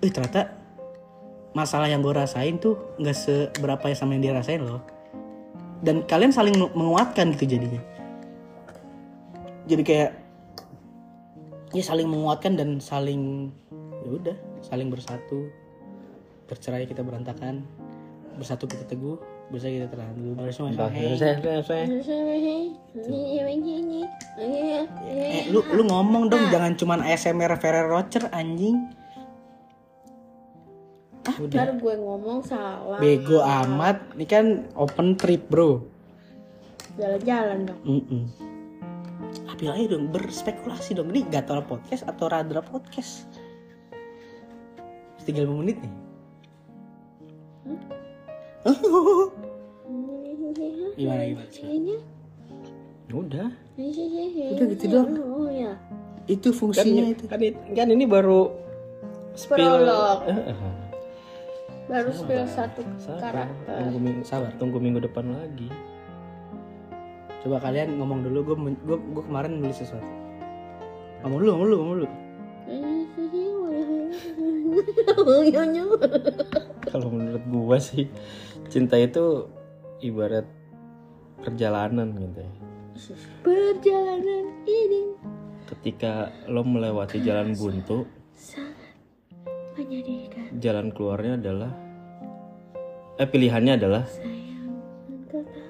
eh 0.00 0.10
ternyata 0.12 0.60
masalah 1.52 1.90
yang 1.90 2.00
gue 2.00 2.14
rasain 2.14 2.56
tuh 2.62 2.78
nggak 3.00 3.16
seberapa 3.16 3.84
ya 3.90 3.96
sama 3.96 4.14
yang 4.16 4.30
dia 4.30 4.34
rasain 4.36 4.62
loh. 4.62 4.82
Dan 5.80 6.04
kalian 6.04 6.30
saling 6.30 6.54
menguatkan 6.76 7.32
gitu 7.34 7.56
jadinya. 7.56 7.80
Jadi 9.64 9.82
kayak 9.82 10.10
ya 11.72 11.82
saling 11.82 12.06
menguatkan 12.10 12.58
dan 12.58 12.82
saling 12.82 13.54
ya 14.02 14.10
udah 14.10 14.36
saling 14.66 14.90
bersatu 14.90 15.48
bercerai 16.50 16.84
kita 16.84 17.06
berantakan 17.06 17.62
bersatu 18.34 18.66
kita 18.66 18.82
teguh 18.90 19.20
bersatu 19.50 19.74
kita 19.74 19.88
teranggu 19.90 20.30
bersama 20.38 20.70
eh, 25.10 25.42
lu 25.50 25.60
lu 25.74 25.82
ngomong 25.90 26.30
dong 26.30 26.46
jangan 26.54 26.78
cuman 26.78 27.02
ASMR 27.02 27.58
Ferrero 27.58 27.98
Rocher 27.98 28.30
anjing 28.30 28.78
Udah. 31.40 31.68
Ntar 31.68 31.76
gue 31.76 31.94
ngomong 32.00 32.40
salah. 32.42 32.96
Bego 32.96 33.44
amat. 33.44 34.16
Ini 34.16 34.24
kan 34.24 34.46
open 34.72 35.20
trip, 35.20 35.52
Bro. 35.52 35.84
Jalan-jalan 36.96 37.68
dong. 37.68 37.80
Mm 37.84 38.24
Ambil 39.46 39.70
aja 39.76 39.86
dong, 39.94 40.08
berspekulasi 40.10 40.96
dong. 40.96 41.12
Ini 41.12 41.28
gatal 41.28 41.62
podcast 41.68 42.08
atau 42.08 42.26
radra 42.32 42.64
podcast? 42.64 43.28
Tinggal 45.22 45.44
5 45.46 45.60
menit 45.60 45.76
nih. 45.84 45.94
Gimana, 50.96 51.22
gimana? 51.48 51.96
Udah. 53.10 53.48
Udah 53.80 54.66
gitu 54.76 54.84
doang. 54.86 55.16
Oh 55.24 55.48
ya. 55.48 55.72
Itu 56.28 56.52
Kan, 56.52 56.58
fungsinya 56.60 57.04
itu. 57.10 57.24
kan, 57.26 57.40
kan 57.72 57.88
ini 57.88 58.04
baru 58.06 58.52
spill. 59.34 59.58
Prolog. 59.64 60.18
Eh, 60.28 60.52
eh. 60.52 60.56
Baru 61.90 62.10
spill 62.14 62.44
satu 62.46 62.84
Sabar. 63.00 63.48
karakter. 63.48 63.74
Tunggu 63.82 63.98
minggu, 63.98 64.22
Sabar. 64.22 64.52
tunggu 64.60 64.78
minggu 64.78 65.00
depan 65.02 65.32
lagi. 65.34 65.66
Coba 67.40 67.56
kalian 67.64 67.96
ngomong 67.96 68.20
dulu, 68.20 68.52
gue 68.52 68.56
gue 68.84 68.98
gue 69.00 69.24
kemarin 69.24 69.58
nulis 69.58 69.80
sesuatu. 69.80 70.06
Ngomong 71.24 71.38
dulu, 71.40 71.50
ngomong 71.50 71.66
dulu, 71.66 71.76
ngomong 71.80 71.96
dulu. 72.04 72.08
Kalau 76.90 77.08
menurut 77.10 77.44
gua 77.50 77.76
sih 77.78 78.06
cinta 78.68 79.00
itu 79.00 79.48
ibarat 80.00 80.44
perjalanan 81.40 82.12
gitu 82.12 82.38
ya. 82.40 82.52
Perjalanan 83.40 84.44
ini 84.66 85.02
Ketika 85.64 86.28
lo 86.50 86.60
melewati 86.60 87.22
jalan 87.22 87.54
buntu, 87.54 88.02
sangat 88.34 88.74
menyedihkan. 89.78 90.58
jalan 90.58 90.90
keluarnya 90.90 91.38
adalah 91.38 91.70
eh 93.16 93.24
pilihannya 93.24 93.78
adalah 93.78 94.02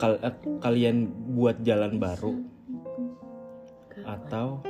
kal- 0.01 0.19
eh, 0.19 0.35
kalian 0.59 0.97
buat 1.37 1.61
jalan 1.61 2.01
baru 2.01 2.33
atau 4.01 4.65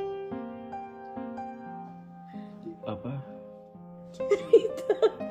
apa 2.83 3.13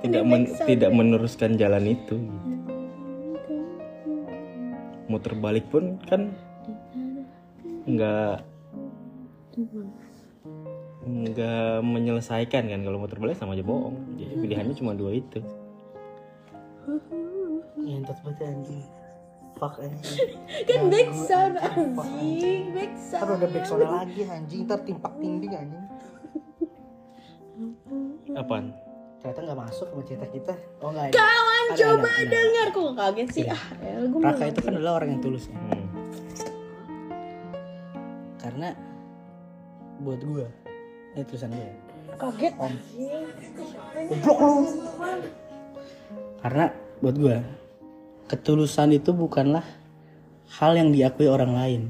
tidak 0.01 0.25
men- 0.25 0.55
tidak 0.65 0.91
meneruskan 0.91 1.61
jalan 1.61 1.85
itu 1.85 2.17
gitu. 2.17 2.50
Muter 5.11 5.35
balik 5.35 5.67
pun 5.75 5.99
kan 6.07 6.31
nggak 7.91 8.47
nggak 11.03 11.83
menyelesaikan 11.83 12.71
kan 12.71 12.81
kalau 12.87 13.03
muter 13.03 13.19
balik 13.19 13.35
sama 13.35 13.59
aja 13.59 13.67
bohong 13.67 13.99
jadi 14.15 14.35
pilihannya 14.39 14.75
cuma 14.79 14.95
dua 14.95 15.19
itu 15.19 15.43
Ngentot 17.81 18.19
banget 18.23 18.45
anjing. 18.45 18.85
Fuck 19.57 19.75
anjing. 19.81 20.19
kan 20.69 20.81
back 20.93 21.11
sound 21.17 21.57
anjing, 21.59 22.65
back 22.77 22.93
sound. 22.97 23.25
Ntar 23.25 23.37
ada 23.41 23.49
backsound 23.49 23.81
lagi 23.89 24.23
anjing, 24.29 24.61
ntar 24.69 24.81
timpak 24.85 25.13
tinding 25.17 25.53
anjing. 25.57 25.87
apaan 28.35 28.73
Ternyata 29.21 29.41
nggak 29.45 29.61
masuk 29.69 29.87
sama 29.93 30.03
cerita 30.09 30.27
kita. 30.33 30.55
Oh 30.81 30.89
enggak. 30.89 31.13
Kawan 31.13 31.65
Ada, 31.69 31.77
coba 31.77 32.09
ada, 32.09 32.21
ada. 32.25 32.33
dengar 32.33 32.67
kok 32.73 32.93
kaget 32.97 33.29
sih. 33.29 33.45
Ah, 33.45 33.65
ya, 33.85 33.93
gue 34.09 34.21
Raka 34.25 34.45
itu 34.49 34.61
kan 34.65 34.73
adalah 34.81 34.93
orang 34.97 35.09
yang 35.13 35.21
tulus 35.21 35.45
ya. 35.53 35.57
Hmm. 35.61 35.87
Karena 38.41 38.69
buat 40.01 40.21
gua 40.25 40.49
ini 41.13 41.23
tulisan 41.29 41.53
gue 41.53 41.61
ya. 41.61 41.75
kaget. 42.17 42.53
Goblok 44.09 44.39
lu. 44.41 44.53
Karena 46.41 46.65
buat 47.05 47.17
gua 47.21 47.37
ketulusan 48.33 48.97
itu 48.97 49.13
bukanlah 49.13 49.67
hal 50.57 50.73
yang 50.81 50.97
diakui 50.97 51.29
orang 51.29 51.53
lain. 51.53 51.83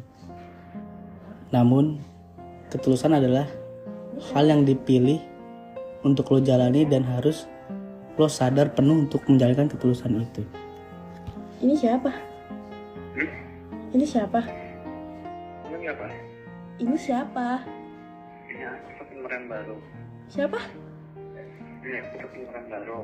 Namun 1.54 2.02
ketulusan 2.74 3.14
adalah 3.14 3.46
hal 4.34 4.44
yang 4.50 4.66
dipilih 4.66 5.29
untuk 6.00 6.32
lo 6.32 6.38
jalani 6.40 6.88
dan 6.88 7.04
harus 7.04 7.44
lo 8.16 8.28
sadar 8.28 8.72
penuh 8.72 9.08
untuk 9.08 9.24
menjalankan 9.28 9.68
ketulusan 9.68 10.20
itu. 10.20 10.42
Ini 11.60 11.74
siapa? 11.76 12.12
Ini 13.90 14.06
siapa? 14.06 14.40
Ini 15.68 15.86
apa? 15.92 16.06
Ini 16.80 16.96
siapa? 16.96 17.46
Ini 18.48 18.62
aku 18.64 19.02
pemeran 19.08 19.42
baru. 19.48 19.76
Siapa? 20.30 20.60
Ini 21.84 21.96
aku 22.00 22.16
pemeran 22.32 22.64
baru. 22.70 23.00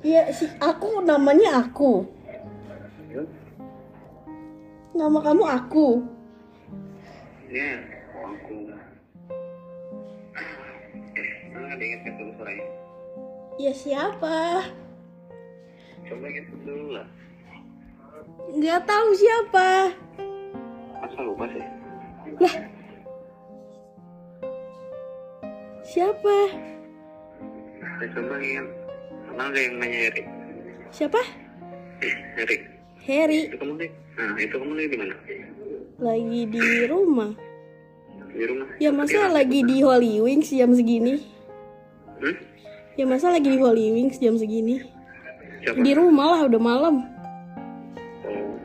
Iya 0.00 0.32
si 0.32 0.48
aku 0.60 1.04
namanya 1.04 1.60
aku. 1.60 2.08
Yuk. 3.12 3.28
Nama 4.96 5.18
kamu 5.20 5.44
aku. 5.44 5.88
Ini 7.52 7.84
aku. 8.16 8.79
Mana 11.70 11.78
ada 11.78 11.86
ingat 11.86 12.02
kan 12.02 12.14
dulu 12.18 12.30
suaranya? 12.34 12.66
Ya 13.54 13.70
siapa? 13.70 14.38
Coba 16.02 16.24
ingat 16.26 16.46
dulu 16.66 16.98
lah. 16.98 17.06
Nggak 18.50 18.80
tahu 18.90 19.08
siapa. 19.14 19.68
Masa 20.98 21.20
lupa 21.22 21.46
sih? 21.46 21.62
Siapa? 25.86 26.36
Ya, 27.78 28.06
coba 28.18 28.34
ingat. 28.42 28.66
Mana 29.30 29.42
ada 29.54 29.58
yang 29.62 29.74
namanya 29.78 29.98
Erik? 30.10 30.26
Siapa? 30.90 31.22
Erik. 32.34 32.66
Harry 33.06 33.46
Itu 33.46 33.62
kamu 33.62 33.78
nih? 33.78 33.90
Nah, 34.18 34.34
itu 34.42 34.54
kamu 34.58 34.72
lagi 34.74 34.88
di 34.90 34.98
mana? 34.98 35.14
lagi 36.02 36.40
di 36.50 36.64
rumah. 36.90 37.30
Di 38.34 38.42
rumah. 38.42 38.66
Ya 38.82 38.90
masa 38.90 39.30
lagi 39.30 39.62
di 39.62 39.86
Holy 39.86 40.18
Wings 40.18 40.50
jam 40.50 40.74
segini? 40.74 41.38
Hmm? 42.20 42.36
Ya 43.00 43.04
masa 43.08 43.32
lagi 43.32 43.48
di 43.48 43.58
Holy 43.58 43.96
Wings 43.96 44.20
jam 44.20 44.36
segini? 44.36 44.84
Siapa? 45.64 45.80
Di 45.80 45.92
rumah 45.96 46.36
lah 46.36 46.40
udah 46.52 46.60
malam. 46.60 46.94
Oh. 48.28 48.56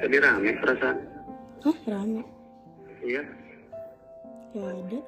Tadi 0.00 0.16
rame 0.20 0.50
perasaan. 0.60 0.96
Hah 1.64 1.78
rame? 1.88 2.20
Iya. 3.00 3.24
Ya 4.52 4.64
ada. 4.68 4.98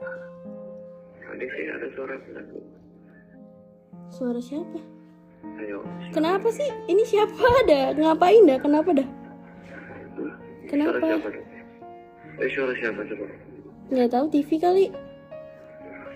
Tadi 1.21 1.45
sih 1.53 1.65
ada 1.69 1.87
suara 1.93 2.15
aku. 2.17 2.59
Suara 4.09 4.41
siapa? 4.41 4.81
Ayo. 5.61 5.85
Kenapa 6.17 6.49
sih? 6.49 6.69
Ini 6.89 7.03
siapa 7.05 7.45
dah? 7.71 7.93
Ngapain 7.93 8.49
dah? 8.49 8.59
Kenapa 8.61 8.91
dah? 8.97 9.09
Hmm? 10.17 10.33
Kenapa? 10.65 10.97
Suara 10.97 11.17
siapa? 11.21 11.29
Eh, 12.41 12.49
suara 12.53 12.73
siapa 12.77 13.01
coba? 13.05 13.27
Nggak 13.93 14.09
tahu 14.13 14.27
TV 14.33 14.51
kali. 14.57 14.87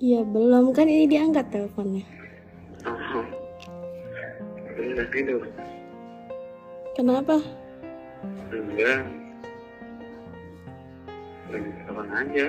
Ya 0.00 0.24
belum 0.24 0.72
kan 0.72 0.88
ini 0.88 1.04
diangkat 1.04 1.52
teleponnya. 1.52 2.04
Oh. 2.84 3.24
Belum 4.76 5.06
tidur? 5.12 5.42
Kenapa? 6.96 7.36
Enggak. 8.50 9.00
Lagi 11.50 11.70
kapan 11.86 12.08
aja? 12.14 12.46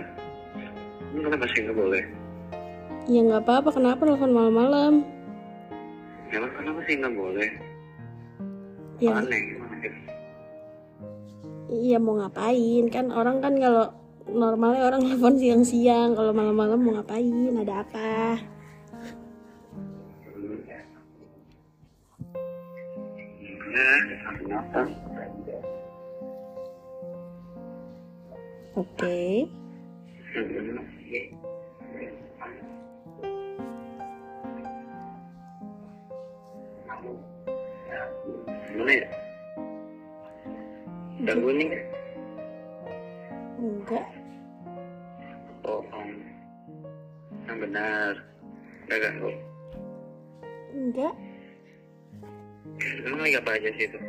Sih 1.52 1.62
nggak 1.68 1.78
boleh? 1.78 2.04
Ya 3.10 3.20
nggak 3.28 3.44
apa-apa. 3.44 3.70
Kenapa 3.76 4.02
telepon 4.08 4.32
malam-malam? 4.32 4.94
Emang 6.32 6.52
kenapa 6.56 6.80
sih 6.88 6.96
nggak 6.96 7.16
boleh? 7.16 7.50
Ya, 9.04 9.18
Aneh? 9.18 9.61
Iya 11.72 11.98
mau 11.98 12.20
ngapain? 12.20 12.92
Kan 12.92 13.16
orang 13.16 13.40
kan 13.40 13.56
kalau 13.56 13.96
normalnya 14.28 14.84
orang 14.92 15.02
telepon 15.08 15.36
siang-siang. 15.40 16.14
Kalau 16.14 16.32
malam-malam 16.36 16.80
mau 16.80 16.94
ngapain? 17.00 17.56
Ada 17.56 17.88
apa? 17.88 18.38
Oke. 28.76 29.48
Mana 38.72 39.21
Ganggu 41.22 41.50
nih? 41.54 41.70
Enggak. 43.62 44.06
Oh, 45.70 45.86
om. 45.94 46.10
Yang 47.46 47.58
benar. 47.62 48.12
Gak 48.90 49.00
ganggu. 49.06 49.30
Enggak. 50.74 51.14
Emang 53.06 53.22
lagi 53.22 53.38
apa 53.38 53.52
aja 53.54 53.70
sih 53.78 53.86
itu? 53.86 54.00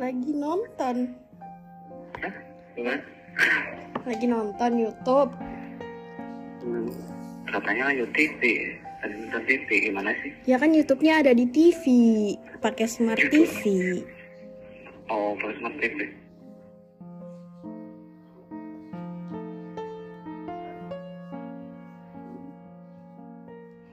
Lagi 0.00 0.32
nonton. 0.32 0.96
Hah? 2.24 2.34
Gimana? 2.72 3.04
Lagi 4.08 4.24
nonton 4.24 4.70
YouTube. 4.80 5.32
Hmm, 6.64 6.88
katanya 7.44 7.92
lanjut 7.92 8.08
TV. 8.16 8.40
Tadi 9.04 9.14
nonton 9.20 9.42
TV 9.44 9.68
gimana 9.92 10.16
sih? 10.24 10.32
Ya 10.48 10.56
kan 10.56 10.72
YouTube-nya 10.72 11.20
ada 11.20 11.32
di 11.36 11.44
TV, 11.44 11.84
pakai 12.64 12.88
smart 12.88 13.20
TV. 13.28 13.60
Oh, 15.30 15.38
smart 15.38 15.78
TV. 15.78 16.10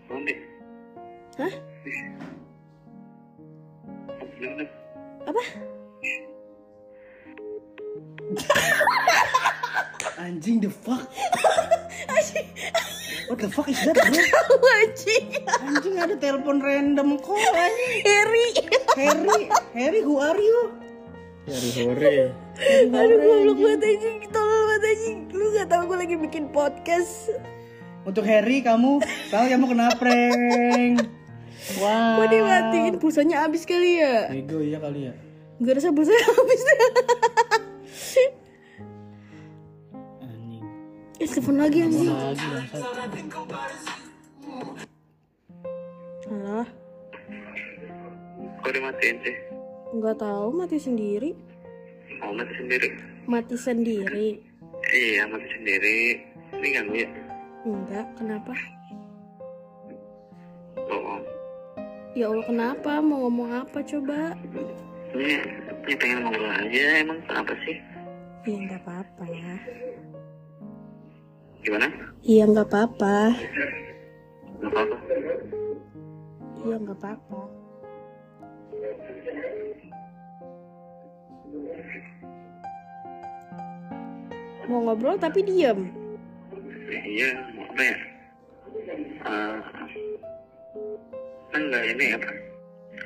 Belum 0.10 0.26
deh. 0.26 0.40
Hah? 1.38 1.54
Belum 4.18 4.52
deh. 4.58 4.70
Apa? 5.30 5.44
Anjing 10.26 10.58
the 10.66 10.74
fuck. 10.74 11.06
What 13.30 13.38
the 13.38 13.52
fuck 13.54 13.70
is 13.70 13.78
that 13.86 13.94
bro? 13.94 14.10
Wajib. 14.58 15.46
Anjing 15.46 16.02
ada 16.02 16.18
telepon 16.18 16.66
random 16.66 17.22
call 17.22 17.38
anjing. 17.38 18.02
Harry. 18.10 18.58
Harry, 18.98 19.54
Harry 19.78 20.02
who 20.02 20.18
are 20.18 20.42
you? 20.42 20.87
Dari 21.58 21.70
sore. 21.74 22.14
Aduh 22.86 23.18
goblok 23.18 23.58
banget 23.58 23.82
anjing, 23.84 24.18
tolol 24.30 24.62
banget 24.68 24.84
anjing. 24.88 25.18
Lu 25.32 25.46
gak 25.52 25.68
tau 25.68 25.82
gue 25.84 25.98
lagi 25.98 26.16
bikin 26.16 26.44
podcast. 26.50 27.34
Untuk 28.06 28.24
Harry 28.24 28.62
kamu, 28.62 29.02
tahu 29.28 29.46
kamu 29.50 29.66
kena 29.68 29.90
prank. 29.98 31.02
Wow. 31.76 32.22
Kok 32.22 32.28
dimatiin 32.30 32.94
pulsanya 32.96 33.44
habis 33.44 33.66
kali 33.66 33.98
ya? 33.98 34.30
Ego 34.30 34.62
iya 34.62 34.78
kali 34.78 35.10
ya. 35.10 35.14
Gak 35.58 35.74
rasa 35.76 35.90
pulsanya 35.90 36.22
habis 36.38 36.62
Anjing. 40.22 40.64
Eh, 41.18 41.28
telepon 41.28 41.58
lagi 41.58 41.80
anjing. 41.82 42.14
Lagi 42.14 42.46
bangsat. 42.46 42.82
Alah, 46.28 46.68
Kok 48.60 48.70
dimatiin 48.70 49.18
sih? 49.20 49.36
nggak 49.88 50.20
tahu 50.20 50.48
mati 50.52 50.78
sendiri. 50.78 51.32
Oh, 52.24 52.32
mati 52.34 52.54
sendiri. 52.58 52.88
Mati 53.28 53.56
sendiri. 53.56 54.28
Iya, 54.90 55.30
mati 55.30 55.48
sendiri. 55.54 56.00
Ini 56.58 56.68
ganggu 56.74 56.96
ya? 56.96 57.10
Enggak, 57.68 58.08
kenapa? 58.18 58.54
Oh, 60.88 61.20
Ya 62.18 62.26
Allah, 62.32 62.46
kenapa? 62.48 62.92
Mau 63.04 63.28
ngomong 63.28 63.50
apa 63.62 63.80
coba? 63.84 64.34
ini, 65.14 65.40
ini 65.86 65.94
pengen 65.98 66.26
ngobrol 66.26 66.50
aja. 66.50 66.86
Emang 67.04 67.20
kenapa 67.30 67.54
sih? 67.68 67.78
Iya, 68.48 68.58
nggak 68.66 68.82
apa-apa 68.88 69.26
ya. 69.28 69.54
Gimana? 71.62 71.88
Iya, 72.24 72.44
nggak 72.48 72.68
apa-apa. 72.72 73.18
Gak 74.58 74.72
apa-apa. 74.72 74.98
Iya, 76.64 76.76
nggak 76.82 76.98
apa-apa. 76.98 77.40
Mau 84.68 84.84
ngobrol 84.84 85.16
tapi 85.16 85.48
diem. 85.48 85.88
Iya, 86.92 87.30
mau 87.56 87.64
apa 87.72 87.82
ya? 87.84 87.98
Eh, 89.28 89.58
enggak 91.56 91.84
ini 91.96 92.06
apa? 92.16 92.32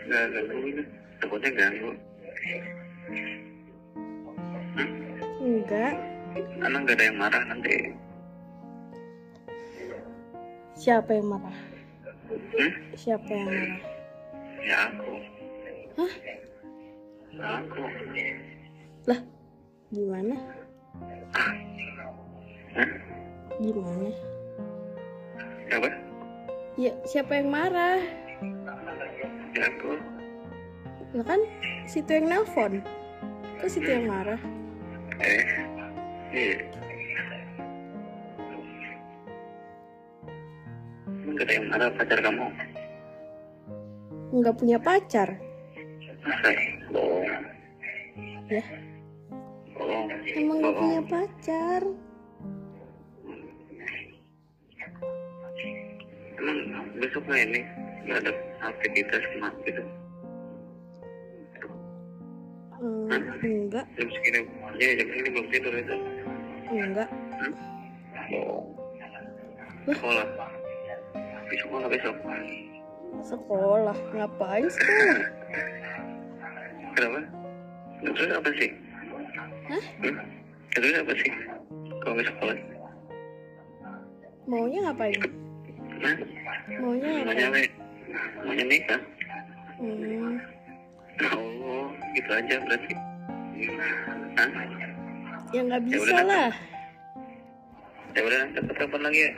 Enggak 0.05 0.23
ganggu 0.33 0.57
gitu. 0.65 0.81
Takutnya 1.21 1.49
ganggu. 1.53 1.91
Enggak. 5.41 5.95
Karena 6.61 6.77
nggak 6.81 6.95
ada 6.97 7.05
yang 7.05 7.17
marah 7.17 7.43
nanti. 7.45 7.73
Siapa 10.81 11.09
yang 11.13 11.27
marah? 11.29 11.57
Hmm? 12.31 12.71
Siapa 12.97 13.27
yang 13.29 13.43
marah? 13.45 13.79
Ya 14.65 14.77
aku. 14.89 15.13
Hah? 16.01 16.13
Lah, 17.39 17.63
gimana? 19.87 20.35
Hah? 22.75 22.89
Gimana? 23.55 24.11
Apa? 25.71 25.89
Ya, 26.75 26.91
siapa 27.07 27.39
yang 27.39 27.47
marah? 27.47 28.03
Ya 29.55 29.63
aku. 29.63 29.95
Lah 31.15 31.23
kan, 31.23 31.39
situ 31.87 32.11
yang 32.19 32.27
nelpon. 32.27 32.83
Kok 33.63 33.71
situ 33.71 33.87
yang 33.87 34.11
marah? 34.11 34.41
Eh. 35.23 35.47
Iya. 36.35 36.67
Emang 41.07 41.31
nggak 41.31 41.47
ada 41.47 41.53
yang 41.55 41.67
marah 41.71 41.89
pacar 41.95 42.19
kamu? 42.19 42.47
Nggak 44.35 44.55
punya 44.59 44.77
pacar. 44.83 45.29
Masa? 46.27 46.51
Ya, 48.51 48.59
emang 50.35 50.59
Bohong. 50.59 50.75
punya 50.75 51.01
pacar. 51.07 51.81
Emang 56.35 56.57
besok 56.99 57.23
nggak 57.31 57.41
ini? 57.47 57.61
Nggak 58.03 58.17
ada 58.27 58.31
aktivitas 58.61 59.23
ke 59.23 59.35
mana 59.39 59.55
gitu? 59.63 59.81
Hmm, 62.81 63.13
enggak, 63.39 63.85
Jam 63.95 64.09
segini, 64.09 64.39
ya 64.75 64.89
jam 64.99 65.07
segini 65.07 65.29
belum 65.31 65.47
tidur 65.47 65.73
itu. 65.77 65.95
enggak. 66.67 67.09
Sekolah. 69.87 70.25
Besok 71.47 71.69
mana 71.71 71.87
besok? 71.87 72.15
Sekolah, 73.23 73.97
ngapain 74.11 74.67
sekolah? 74.67 75.19
Kenapa? 76.99 77.19
Terus 78.01 78.29
apa 78.33 78.49
sih? 78.57 78.69
Hah? 79.69 79.83
Hmm? 80.01 80.15
Terus 80.73 80.93
apa 80.97 81.13
sih? 81.15 81.31
Kalau 82.01 82.13
nggak 82.17 82.27
sekolah? 82.33 82.57
Maunya 84.49 84.79
ngapain? 84.89 85.19
Hah? 86.01 86.15
Maunya 86.81 87.07
Maunya 87.21 87.45
ngapain? 87.45 87.71
apa? 87.71 87.79
Maunya 88.43 88.65
nikah? 88.65 89.01
Hmm, 89.81 90.33
Oh, 91.21 91.85
gitu 92.17 92.29
aja 92.33 92.55
berarti. 92.65 92.93
Hah? 94.37 94.49
ya 95.51 95.61
nggak 95.61 95.83
bisa 95.85 96.01
udah, 96.01 96.23
lah. 96.25 96.49
Ya 98.11 98.21
udah, 98.25 98.41
dapat 98.57 98.75
kapan 98.75 99.01
lagi 99.05 99.19
ya? 99.21 99.31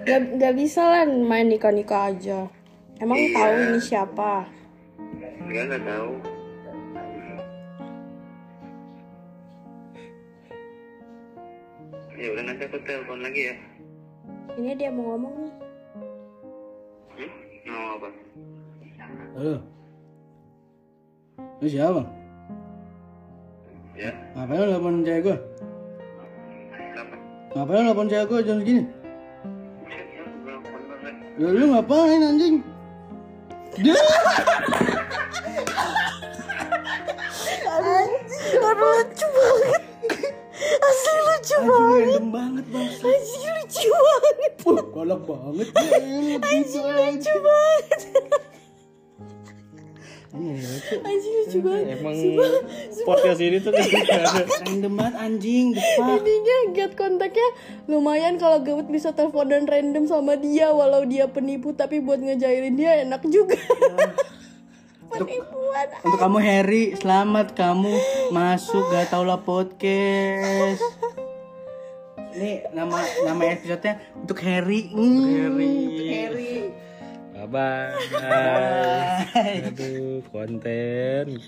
Nggak, 0.00 0.20
nggak 0.36 0.54
bisa 0.56 0.82
lah 0.84 1.02
main 1.08 1.48
nikah-nikah 1.48 2.12
aja. 2.12 2.48
Emang 3.00 3.16
Iya. 3.16 3.32
tahu 3.32 3.52
ini 3.64 3.78
siapa? 3.80 4.32
Enggak, 5.40 5.64
nggak 5.72 5.84
tahu. 5.88 6.10
Ya 12.20 12.36
udah 12.36 12.44
nanti 12.52 12.68
aku 12.68 12.76
telepon 12.84 13.24
lagi 13.24 13.48
ya. 13.48 13.54
Ini 14.60 14.76
dia 14.76 14.92
mau 14.92 15.16
ngomong 15.16 15.34
nih. 15.40 15.54
Hmm? 17.16 17.30
Mau 17.64 17.86
apa? 17.96 18.08
Halo. 19.40 19.56
Lu 21.64 21.66
siapa? 21.72 22.04
Ya, 23.96 24.12
Ngapain 24.36 24.60
lu 24.60 24.68
telepon 24.68 25.00
cewek 25.00 25.20
gua? 25.24 25.36
kenapa? 26.92 27.14
Ngapain 27.56 27.80
lu 27.80 27.88
telepon 27.88 28.08
cewek 28.12 28.26
gua 28.28 28.40
jam 28.44 28.56
segini? 28.60 28.82
Ya 31.40 31.48
lu 31.56 31.64
ngapain 31.72 32.20
anjing? 32.20 32.56
Dia 33.80 33.96
Aduh 38.60 38.76
lucu 38.76 39.26
banget. 39.32 39.89
Asli 40.78 41.18
lucu 41.26 41.56
anjing 41.58 41.90
random 41.98 42.26
banget 42.30 42.64
bang. 42.70 42.86
Asli 42.86 43.48
lucu 43.50 43.88
banget. 43.90 44.52
Wah, 44.60 44.84
galak 44.94 45.20
banget 45.26 45.66
dia. 45.74 46.38
Anjing 46.50 46.86
Lucu 46.86 47.34
banget. 47.42 48.00
Asli 51.02 51.30
lucu 51.42 51.58
banget. 51.58 51.84
Emang 51.98 52.16
podcast 53.02 53.40
ini 53.42 53.58
tuh 53.58 53.72
Random 54.70 54.92
banget 54.94 55.14
anjing. 55.18 55.66
Intinya 55.74 56.56
get 56.70 56.92
kontaknya 56.94 57.48
lumayan 57.90 58.38
kalau 58.38 58.62
Gawut 58.62 58.86
bisa 58.86 59.10
teleponan 59.10 59.66
random 59.66 60.06
sama 60.06 60.38
dia 60.38 60.70
walau 60.70 61.02
dia 61.02 61.26
penipu 61.26 61.74
tapi 61.74 61.98
buat 61.98 62.22
ngejailin 62.22 62.78
dia 62.78 63.02
enak 63.02 63.26
juga. 63.26 63.58
Penipuan. 65.10 65.86
Untuk 66.06 66.18
kamu 66.22 66.38
Harry, 66.38 66.84
selamat 66.94 67.58
kamu 67.58 67.92
masuk 68.30 68.86
gak 68.94 69.10
tau 69.10 69.26
lah 69.26 69.42
podcast. 69.42 70.82
Ini 72.30 72.70
nama 72.70 73.02
nama 73.26 73.42
episode-nya 73.50 73.98
untuk 74.14 74.38
Harry. 74.46 74.86
Hmm, 74.94 75.26
Harry. 75.34 75.74
Untuk 75.82 76.06
Harry. 76.14 76.54
Bye 77.34 77.46
bye. 77.50 77.94
Aduh, 79.66 80.22
konten. 80.30 81.42